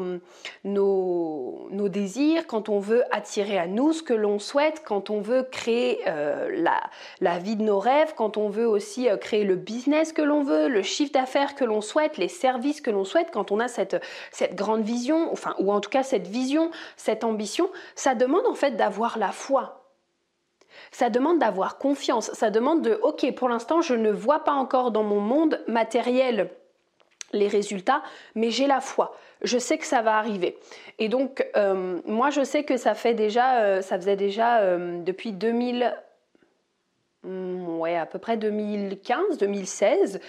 nos, 0.63 1.89
désirs, 1.89 2.45
quand 2.45 2.69
on 2.69 2.79
veut 2.79 3.03
attirer 3.11 3.57
à 3.57 3.65
nous 3.65 3.91
ce 3.93 4.03
que 4.03 4.13
l'on 4.13 4.37
souhaite, 4.37 4.83
quand 4.85 5.09
on 5.09 5.19
veut 5.19 5.43
créer 5.43 6.01
euh, 6.07 6.49
la, 6.61 6.79
la, 7.21 7.39
vie 7.39 7.55
de 7.55 7.63
nos 7.63 7.79
rêves, 7.79 8.13
quand 8.15 8.37
on 8.37 8.49
veut 8.49 8.67
aussi 8.67 9.09
euh, 9.09 9.17
créer 9.17 9.43
le 9.43 9.55
business 9.55 10.13
que 10.13 10.21
l'on 10.21 10.43
veut, 10.43 10.67
le 10.67 10.83
chiffre 10.83 11.13
d'affaires 11.13 11.55
que 11.55 11.65
l'on 11.65 11.81
souhaite, 11.81 12.17
les 12.17 12.27
services 12.27 12.81
que 12.81 12.91
l'on 12.91 13.03
souhaite, 13.03 13.29
quand 13.31 13.51
on 13.51 13.59
a 13.59 13.67
cette, 13.67 13.99
cette 14.31 14.53
grande 14.53 14.83
vision, 14.83 15.31
enfin, 15.31 15.55
ou 15.57 15.71
en 15.71 15.79
tout 15.79 15.89
cas 15.89 16.03
cette 16.03 16.27
vision, 16.27 16.69
cette 16.97 17.23
ambition, 17.23 17.67
ça 17.95 18.13
demande 18.13 18.45
en 18.45 18.55
fait 18.55 18.75
d'avoir 18.75 19.17
la 19.17 19.31
foi 19.31 19.80
Ça 20.91 21.10
demande 21.10 21.39
d'avoir 21.39 21.77
confiance. 21.77 22.32
Ça 22.34 22.49
demande 22.49 22.82
de, 22.82 22.99
ok, 23.01 23.34
pour 23.36 23.49
l'instant, 23.49 23.82
je 23.82 23.95
ne 23.95 24.12
vois 24.12 24.43
pas 24.43 24.51
encore 24.51 24.91
dans 24.91 25.04
mon 25.04 25.21
monde 25.21 25.62
matériel 25.67 26.49
les 27.34 27.47
résultats, 27.47 28.04
mais 28.36 28.51
j'ai 28.51 28.67
la 28.67 28.82
foi. 28.82 29.15
Je 29.41 29.58
sais 29.58 29.77
que 29.77 29.86
ça 29.86 30.01
va 30.01 30.17
arriver. 30.17 30.58
Et 30.99 31.10
donc, 31.10 31.45
euh, 31.56 31.99
moi, 32.06 32.30
je 32.30 32.43
sais 32.43 32.63
que 32.63 32.77
ça 32.77 32.93
fait 32.93 33.13
déjà, 33.13 33.62
euh, 33.62 33.82
ça 33.82 33.97
faisait 33.97 34.15
déjà 34.15 34.60
euh, 34.60 35.01
depuis 35.01 35.32
2000, 35.32 35.95
hmm, 37.23 37.80
ouais, 37.80 37.97
à 37.97 38.06
peu 38.06 38.19
près 38.19 38.38
2015, 38.38 39.38
2016, 39.38 40.19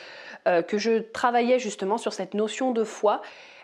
que 0.66 0.76
je 0.76 0.98
travaillais 0.98 1.60
justement 1.60 1.98
sur 1.98 2.12
cette 2.12 2.34
notion 2.34 2.72
de 2.72 2.82
foi. 2.82 3.22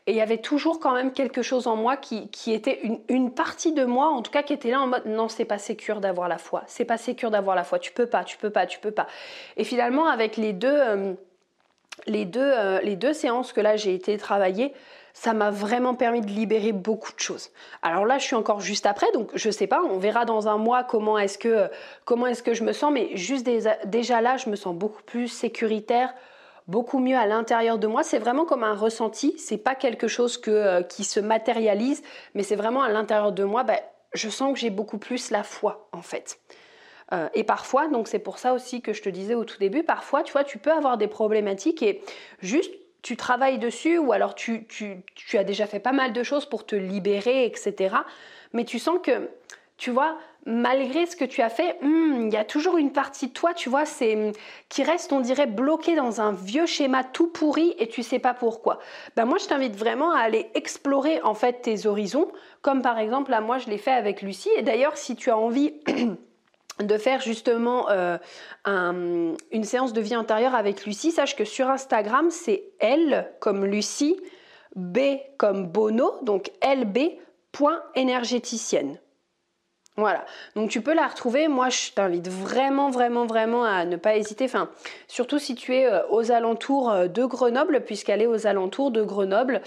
Et 0.08 0.12
il 0.12 0.16
y 0.16 0.22
avait 0.22 0.38
toujours 0.38 0.80
quand 0.80 0.94
même 0.94 1.12
quelque 1.12 1.42
chose 1.42 1.66
en 1.66 1.76
moi 1.76 1.98
qui, 1.98 2.30
était 2.50 2.80
une, 3.10 3.30
partie 3.30 3.74
de 3.74 3.84
moi, 3.84 4.08
en 4.08 4.22
tout 4.22 4.30
cas, 4.30 4.42
qui 4.42 4.54
était 4.54 4.70
là 4.70 4.80
en 4.80 4.86
mode 4.86 5.04
non, 5.04 5.28
c'est 5.28 5.44
pas 5.44 5.58
sécure 5.58 6.00
d'avoir 6.00 6.28
la 6.28 6.38
foi. 6.38 6.64
C'est 6.66 6.86
pas 6.86 6.96
sécure 6.96 7.30
d'avoir 7.30 7.54
la 7.54 7.62
foi. 7.62 7.78
Tu 7.78 7.92
peux 7.92 8.06
pas, 8.06 8.24
tu 8.24 8.38
peux 8.38 8.48
pas, 8.48 8.66
tu 8.66 8.80
peux 8.80 8.90
pas. 8.90 9.06
Et 9.58 9.64
finalement, 9.64 10.08
avec 10.08 10.38
les 10.38 10.54
deux 10.54 11.14
les 12.06 12.24
deux, 12.24 12.40
euh, 12.40 12.80
les 12.80 12.96
deux 12.96 13.12
séances 13.12 13.52
que 13.52 13.60
là 13.60 13.76
j'ai 13.76 13.94
été 13.94 14.16
travailler, 14.16 14.72
ça 15.12 15.34
m'a 15.34 15.50
vraiment 15.50 15.94
permis 15.94 16.20
de 16.20 16.28
libérer 16.28 16.72
beaucoup 16.72 17.12
de 17.12 17.18
choses. 17.18 17.50
Alors 17.82 18.06
là, 18.06 18.18
je 18.18 18.24
suis 18.24 18.36
encore 18.36 18.60
juste 18.60 18.86
après, 18.86 19.10
donc 19.12 19.30
je 19.34 19.50
sais 19.50 19.66
pas, 19.66 19.82
on 19.82 19.98
verra 19.98 20.24
dans 20.24 20.48
un 20.48 20.58
mois 20.58 20.84
comment 20.84 21.18
est-ce 21.18 21.38
que, 21.38 21.68
comment 22.04 22.28
est-ce 22.28 22.42
que 22.42 22.54
je 22.54 22.62
me 22.62 22.72
sens, 22.72 22.92
mais 22.92 23.16
juste 23.16 23.48
déjà 23.84 24.20
là, 24.20 24.36
je 24.36 24.48
me 24.48 24.54
sens 24.56 24.74
beaucoup 24.74 25.02
plus 25.02 25.28
sécuritaire, 25.28 26.14
beaucoup 26.68 27.00
mieux 27.00 27.16
à 27.16 27.26
l'intérieur 27.26 27.78
de 27.78 27.86
moi. 27.86 28.02
C'est 28.02 28.18
vraiment 28.18 28.44
comme 28.44 28.62
un 28.62 28.74
ressenti, 28.74 29.34
c'est 29.38 29.58
pas 29.58 29.74
quelque 29.74 30.06
chose 30.06 30.40
euh, 30.48 30.82
qui 30.82 31.02
se 31.02 31.18
matérialise, 31.18 32.02
mais 32.34 32.42
c'est 32.42 32.56
vraiment 32.56 32.82
à 32.82 32.90
l'intérieur 32.90 33.32
de 33.32 33.42
moi, 33.42 33.64
ben, 33.64 33.78
je 34.14 34.28
sens 34.28 34.52
que 34.52 34.58
j'ai 34.58 34.70
beaucoup 34.70 34.98
plus 34.98 35.30
la 35.30 35.42
foi 35.42 35.88
en 35.92 36.02
fait. 36.02 36.38
Euh, 37.12 37.28
et 37.34 37.42
parfois, 37.42 37.88
donc 37.88 38.06
c'est 38.06 38.18
pour 38.18 38.38
ça 38.38 38.52
aussi 38.52 38.82
que 38.82 38.92
je 38.92 39.02
te 39.02 39.08
disais 39.08 39.34
au 39.34 39.44
tout 39.44 39.58
début, 39.58 39.82
parfois, 39.82 40.22
tu 40.22 40.32
vois, 40.32 40.44
tu 40.44 40.58
peux 40.58 40.72
avoir 40.72 40.98
des 40.98 41.08
problématiques 41.08 41.82
et 41.82 42.02
juste 42.40 42.72
tu 43.02 43.16
travailles 43.16 43.58
dessus 43.58 43.98
ou 43.98 44.12
alors 44.12 44.34
tu, 44.34 44.66
as 45.32 45.44
déjà 45.44 45.66
fait 45.66 45.80
pas 45.80 45.92
mal 45.92 46.12
de 46.12 46.22
choses 46.22 46.46
pour 46.46 46.66
te 46.66 46.76
libérer, 46.76 47.46
etc. 47.46 47.96
Mais 48.52 48.64
tu 48.64 48.78
sens 48.78 48.98
que, 49.02 49.30
tu 49.78 49.90
vois, 49.90 50.18
malgré 50.48 51.04
ce 51.04 51.14
que 51.14 51.26
tu 51.26 51.42
as 51.42 51.50
fait, 51.50 51.76
hmm, 51.82 52.28
il 52.28 52.32
y 52.32 52.36
a 52.36 52.44
toujours 52.44 52.78
une 52.78 52.90
partie 52.90 53.28
de 53.28 53.32
toi, 53.32 53.52
tu 53.52 53.68
vois, 53.68 53.84
c'est 53.84 54.32
qui 54.70 54.82
reste, 54.82 55.12
on 55.12 55.20
dirait, 55.20 55.46
bloquée 55.46 55.94
dans 55.94 56.22
un 56.22 56.32
vieux 56.32 56.64
schéma 56.64 57.04
tout 57.04 57.28
pourri 57.28 57.74
et 57.78 57.88
tu 57.88 58.02
sais 58.02 58.18
pas 58.18 58.32
pourquoi. 58.32 58.78
Ben 59.14 59.26
moi, 59.26 59.36
je 59.38 59.46
t'invite 59.46 59.76
vraiment 59.76 60.10
à 60.10 60.20
aller 60.20 60.50
explorer 60.54 61.20
en 61.22 61.34
fait 61.34 61.60
tes 61.60 61.86
horizons, 61.86 62.28
comme 62.62 62.80
par 62.80 62.98
exemple 62.98 63.30
là, 63.30 63.42
moi, 63.42 63.58
je 63.58 63.68
l'ai 63.68 63.76
fait 63.76 63.92
avec 63.92 64.22
Lucie. 64.22 64.48
Et 64.56 64.62
d'ailleurs, 64.62 64.96
si 64.96 65.16
tu 65.16 65.28
as 65.30 65.36
envie 65.36 65.74
de 66.80 66.96
faire 66.96 67.20
justement 67.20 67.90
euh, 67.90 68.16
une 68.64 69.64
séance 69.64 69.92
de 69.92 70.00
vie 70.00 70.14
intérieure 70.14 70.54
avec 70.54 70.86
Lucie, 70.86 71.12
sache 71.12 71.36
que 71.36 71.44
sur 71.44 71.68
Instagram, 71.68 72.30
c'est 72.30 72.64
L 72.80 73.30
comme 73.40 73.66
Lucie, 73.66 74.18
B 74.76 74.98
comme 75.36 75.66
Bono, 75.66 76.14
donc 76.22 76.50
lb.énergéticienne. 76.62 78.98
Voilà, 79.98 80.24
donc 80.54 80.70
tu 80.70 80.80
peux 80.80 80.94
la 80.94 81.08
retrouver. 81.08 81.48
Moi, 81.48 81.70
je 81.70 81.90
t'invite 81.90 82.28
vraiment, 82.28 82.88
vraiment, 82.88 83.26
vraiment 83.26 83.64
à 83.64 83.84
ne 83.84 83.96
pas 83.96 84.14
hésiter. 84.14 84.44
Enfin, 84.44 84.70
surtout 85.08 85.40
si 85.40 85.56
tu 85.56 85.74
es 85.74 85.86
euh, 85.86 86.06
aux 86.10 86.30
alentours 86.30 86.88
euh, 86.88 87.08
de 87.08 87.24
Grenoble, 87.24 87.80
puisqu'elle 87.80 88.22
est 88.22 88.28
aux 88.28 88.46
alentours 88.46 88.92
de 88.92 89.02
Grenoble. 89.02 89.60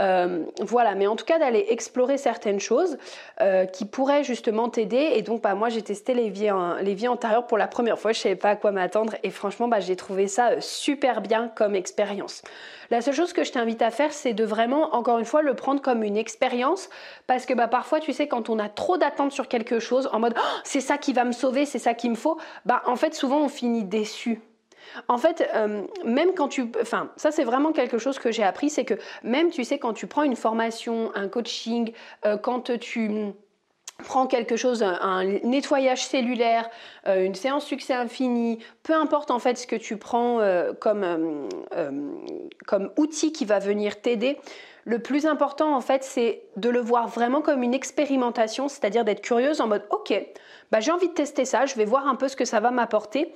Euh, 0.00 0.42
voilà, 0.60 0.94
mais 0.94 1.06
en 1.06 1.16
tout 1.16 1.26
cas 1.26 1.38
d'aller 1.38 1.66
explorer 1.68 2.16
certaines 2.16 2.60
choses 2.60 2.96
qui 3.74 3.84
pourraient 3.84 4.24
justement 4.24 4.70
t'aider. 4.70 5.10
Et 5.16 5.22
donc, 5.22 5.42
bah, 5.42 5.54
moi, 5.54 5.68
j'ai 5.68 5.82
testé 5.82 6.14
les 6.14 6.30
vies, 6.30 7.08
antérieures 7.08 7.46
pour 7.46 7.58
la 7.58 7.66
première 7.66 7.98
fois. 7.98 8.12
Je 8.12 8.20
savais 8.20 8.36
pas 8.36 8.50
à 8.50 8.56
quoi 8.56 8.70
m'attendre 8.70 9.14
et 9.22 9.30
franchement, 9.30 9.68
bah, 9.68 9.80
j'ai 9.80 9.96
trouvé 9.96 10.28
ça 10.28 10.60
super 10.60 11.20
bien 11.20 11.48
comme 11.54 11.74
expérience. 11.74 12.42
La 12.90 13.00
seule 13.00 13.14
chose 13.14 13.32
que 13.32 13.44
je 13.44 13.52
t'invite 13.52 13.82
à 13.82 13.90
faire, 13.90 14.12
c'est 14.12 14.34
de 14.34 14.44
vraiment, 14.44 14.94
encore 14.94 15.18
une 15.18 15.24
fois, 15.24 15.42
le 15.42 15.54
prendre 15.54 15.80
comme 15.80 16.02
une 16.02 16.16
expérience, 16.16 16.88
parce 17.26 17.46
que 17.46 17.54
bah, 17.54 17.68
parfois, 17.68 18.00
tu 18.00 18.12
sais, 18.12 18.28
quand 18.28 18.50
on 18.50 18.58
a 18.58 18.68
trop 18.68 18.96
d'attentes 18.96 19.32
sur 19.32 19.48
quelque 19.48 19.78
chose, 19.78 20.08
en 20.12 20.20
mode 20.20 20.34
oh, 20.36 20.58
c'est 20.64 20.80
ça 20.80 20.98
qui 20.98 21.12
va 21.12 21.24
me 21.24 21.32
sauver, 21.32 21.66
c'est 21.66 21.78
ça 21.78 21.94
qu'il 21.94 22.10
me 22.10 22.16
faut, 22.16 22.38
bah 22.64 22.82
en 22.86 22.96
fait, 22.96 23.14
souvent, 23.14 23.40
on 23.40 23.48
finit 23.48 23.84
déçu. 23.84 24.40
En 25.08 25.18
fait, 25.18 25.48
euh, 25.54 25.82
même 26.04 26.34
quand 26.34 26.48
tu... 26.48 26.70
Enfin, 26.80 27.10
ça 27.16 27.30
c'est 27.30 27.44
vraiment 27.44 27.72
quelque 27.72 27.98
chose 27.98 28.18
que 28.18 28.30
j'ai 28.30 28.42
appris, 28.42 28.70
c'est 28.70 28.84
que 28.84 28.94
même, 29.22 29.50
tu 29.50 29.64
sais, 29.64 29.78
quand 29.78 29.92
tu 29.92 30.06
prends 30.06 30.22
une 30.22 30.36
formation, 30.36 31.10
un 31.14 31.28
coaching, 31.28 31.92
euh, 32.24 32.36
quand 32.36 32.78
tu 32.78 33.32
prends 34.04 34.26
quelque 34.26 34.56
chose, 34.56 34.82
un, 34.82 35.24
nettoyage 35.24 36.04
cellulaire, 36.04 36.68
euh, 37.06 37.24
une 37.24 37.34
séance 37.34 37.64
succès 37.64 37.94
infini, 37.94 38.58
peu 38.82 38.92
importe 38.92 39.30
en 39.30 39.38
fait 39.38 39.56
ce 39.56 39.66
que 39.66 39.76
tu 39.76 39.96
prends 39.96 40.40
comme, 40.80 41.48
comme 42.66 42.90
outil 42.98 43.32
qui 43.32 43.44
va 43.44 43.60
venir 43.60 44.00
t'aider, 44.00 44.38
le 44.84 44.98
plus 44.98 45.26
important 45.26 45.74
en 45.74 45.80
fait 45.80 46.04
c'est 46.04 46.42
de 46.56 46.68
le 46.68 46.80
voir 46.80 47.08
vraiment 47.08 47.40
comme 47.40 47.62
une 47.62 47.74
expérimentation, 47.74 48.68
c'est-à-dire 48.68 49.04
d'être 49.04 49.22
curieuse 49.22 49.60
en 49.60 49.66
mode 49.66 49.84
ok, 49.90 50.14
bah, 50.70 50.80
j'ai 50.80 50.92
envie 50.92 51.08
de 51.08 51.14
tester 51.14 51.44
ça, 51.44 51.66
je 51.66 51.74
vais 51.74 51.84
voir 51.84 52.06
un 52.06 52.14
peu 52.14 52.28
ce 52.28 52.36
que 52.36 52.44
ça 52.44 52.60
va 52.60 52.70
m'apporter. 52.70 53.32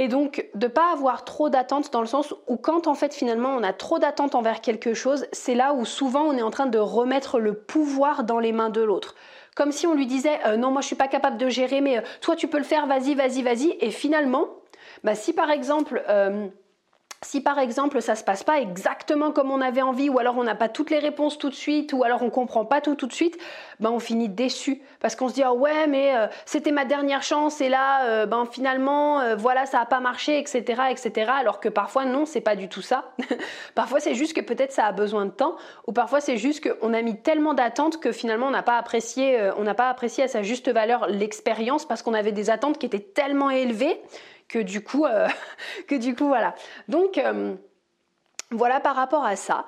Et 0.00 0.06
donc 0.06 0.46
de 0.54 0.66
ne 0.66 0.72
pas 0.72 0.92
avoir 0.92 1.24
trop 1.24 1.48
d'attentes 1.48 1.92
dans 1.92 2.00
le 2.00 2.06
sens 2.06 2.32
où 2.46 2.56
quand 2.56 2.86
en 2.86 2.94
fait 2.94 3.12
finalement 3.12 3.56
on 3.56 3.64
a 3.64 3.72
trop 3.72 3.98
d'attentes 3.98 4.36
envers 4.36 4.60
quelque 4.60 4.94
chose, 4.94 5.26
c'est 5.32 5.56
là 5.56 5.74
où 5.74 5.84
souvent 5.84 6.22
on 6.22 6.34
est 6.34 6.42
en 6.42 6.50
train 6.50 6.66
de 6.66 6.78
remettre 6.78 7.40
le 7.40 7.54
pouvoir 7.54 8.22
dans 8.22 8.38
les 8.38 8.52
mains 8.52 8.70
de 8.70 8.80
l'autre 8.80 9.16
comme 9.58 9.72
si 9.72 9.88
on 9.88 9.94
lui 9.94 10.06
disait 10.06 10.38
euh, 10.46 10.56
non 10.56 10.70
moi 10.70 10.82
je 10.82 10.86
suis 10.86 10.94
pas 10.94 11.08
capable 11.08 11.36
de 11.36 11.48
gérer 11.48 11.80
mais 11.80 11.98
euh, 11.98 12.02
toi 12.20 12.36
tu 12.36 12.46
peux 12.46 12.58
le 12.58 12.64
faire 12.64 12.86
vas-y 12.86 13.16
vas-y 13.16 13.42
vas-y 13.42 13.76
et 13.80 13.90
finalement 13.90 14.46
bah, 15.02 15.16
si 15.16 15.32
par 15.32 15.50
exemple 15.50 16.04
euh, 16.08 16.46
si 17.22 17.40
par 17.40 17.58
exemple 17.58 18.00
ça 18.00 18.14
se 18.14 18.22
passe 18.22 18.44
pas 18.44 18.60
exactement 18.60 19.32
comme 19.32 19.50
on 19.50 19.60
avait 19.60 19.82
envie, 19.82 20.08
ou 20.08 20.18
alors 20.18 20.38
on 20.38 20.44
n'a 20.44 20.54
pas 20.54 20.68
toutes 20.68 20.90
les 20.90 21.00
réponses 21.00 21.36
tout 21.36 21.50
de 21.50 21.54
suite, 21.54 21.92
ou 21.92 22.04
alors 22.04 22.22
on 22.22 22.30
comprend 22.30 22.64
pas 22.64 22.80
tout 22.80 22.94
tout 22.94 23.08
de 23.08 23.12
suite, 23.12 23.38
ben 23.80 23.90
on 23.90 23.98
finit 23.98 24.28
déçu 24.28 24.82
parce 25.00 25.16
qu'on 25.16 25.28
se 25.28 25.34
dit 25.34 25.42
ah 25.42 25.52
ouais 25.52 25.88
mais 25.88 26.16
euh, 26.16 26.26
c'était 26.46 26.70
ma 26.70 26.84
dernière 26.84 27.22
chance 27.22 27.60
et 27.60 27.68
là 27.68 28.04
euh, 28.04 28.26
ben 28.26 28.46
finalement 28.46 29.20
euh, 29.20 29.34
voilà 29.34 29.66
ça 29.66 29.80
a 29.80 29.86
pas 29.86 30.00
marché 30.00 30.38
etc 30.38 30.82
etc 30.90 31.32
alors 31.38 31.58
que 31.58 31.68
parfois 31.68 32.04
non 32.04 32.24
c'est 32.24 32.40
pas 32.40 32.54
du 32.54 32.68
tout 32.68 32.82
ça. 32.82 33.10
parfois 33.74 33.98
c'est 33.98 34.14
juste 34.14 34.34
que 34.34 34.40
peut-être 34.40 34.72
ça 34.72 34.86
a 34.86 34.92
besoin 34.92 35.26
de 35.26 35.32
temps, 35.32 35.56
ou 35.88 35.92
parfois 35.92 36.20
c'est 36.20 36.36
juste 36.36 36.68
qu'on 36.68 36.94
a 36.94 37.02
mis 37.02 37.20
tellement 37.20 37.54
d'attentes 37.54 37.98
que 37.98 38.12
finalement 38.12 38.46
on 38.46 38.52
n'a 38.52 38.62
pas 38.62 38.78
apprécié 38.78 39.50
on 39.56 39.64
n'a 39.64 39.74
pas 39.74 39.88
apprécié 39.88 40.22
à 40.22 40.28
sa 40.28 40.42
juste 40.42 40.70
valeur 40.70 41.08
l'expérience 41.08 41.84
parce 41.84 42.02
qu'on 42.02 42.14
avait 42.14 42.32
des 42.32 42.48
attentes 42.48 42.78
qui 42.78 42.86
étaient 42.86 42.98
tellement 43.00 43.50
élevées 43.50 44.00
que 44.48 44.58
du 44.58 44.82
coup, 44.82 45.04
euh, 45.04 45.28
que 45.86 45.94
du 45.94 46.14
coup 46.14 46.26
voilà. 46.26 46.54
Donc 46.88 47.18
euh, 47.18 47.54
voilà 48.50 48.80
par 48.80 48.96
rapport 48.96 49.24
à 49.24 49.36
ça. 49.36 49.66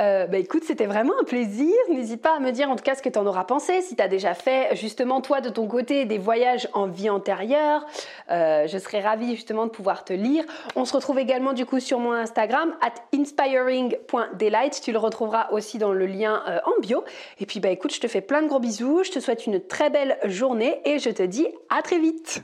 Euh, 0.00 0.26
bah 0.26 0.38
écoute, 0.38 0.64
c'était 0.64 0.86
vraiment 0.86 1.12
un 1.20 1.24
plaisir. 1.24 1.74
N'hésite 1.90 2.22
pas 2.22 2.36
à 2.36 2.40
me 2.40 2.50
dire 2.50 2.70
en 2.70 2.76
tout 2.76 2.82
cas 2.82 2.94
ce 2.94 3.02
que 3.02 3.10
tu 3.10 3.18
en 3.18 3.26
auras 3.26 3.44
pensé, 3.44 3.82
si 3.82 3.94
tu 3.94 4.02
as 4.02 4.08
déjà 4.08 4.32
fait 4.32 4.74
justement 4.74 5.20
toi 5.20 5.42
de 5.42 5.50
ton 5.50 5.66
côté 5.68 6.06
des 6.06 6.16
voyages 6.16 6.66
en 6.72 6.86
vie 6.86 7.10
antérieure. 7.10 7.84
je 8.30 8.78
serais 8.82 9.02
ravie 9.02 9.34
justement 9.34 9.66
de 9.66 9.70
pouvoir 9.70 10.02
te 10.04 10.14
lire. 10.14 10.44
On 10.76 10.86
se 10.86 10.94
retrouve 10.94 11.18
également 11.18 11.52
du 11.52 11.66
coup 11.66 11.78
sur 11.78 11.98
mon 11.98 12.12
Instagram 12.12 12.74
at 12.80 12.94
inspiring.delight. 13.14 14.80
Tu 14.82 14.92
le 14.92 14.98
retrouveras 14.98 15.50
aussi 15.50 15.76
dans 15.76 15.92
le 15.92 16.06
lien 16.06 16.42
en 16.64 16.80
bio. 16.80 17.04
Et 17.38 17.44
puis 17.44 17.60
bah 17.60 17.68
écoute, 17.68 17.94
je 17.94 18.00
te 18.00 18.08
fais 18.08 18.22
plein 18.22 18.40
de 18.40 18.48
gros 18.48 18.60
bisous. 18.60 19.04
Je 19.04 19.10
te 19.10 19.20
souhaite 19.20 19.46
une 19.46 19.60
très 19.60 19.90
belle 19.90 20.16
journée 20.24 20.80
et 20.86 20.98
je 20.98 21.10
te 21.10 21.22
dis 21.22 21.46
à 21.68 21.82
très 21.82 21.98
vite. 21.98 22.42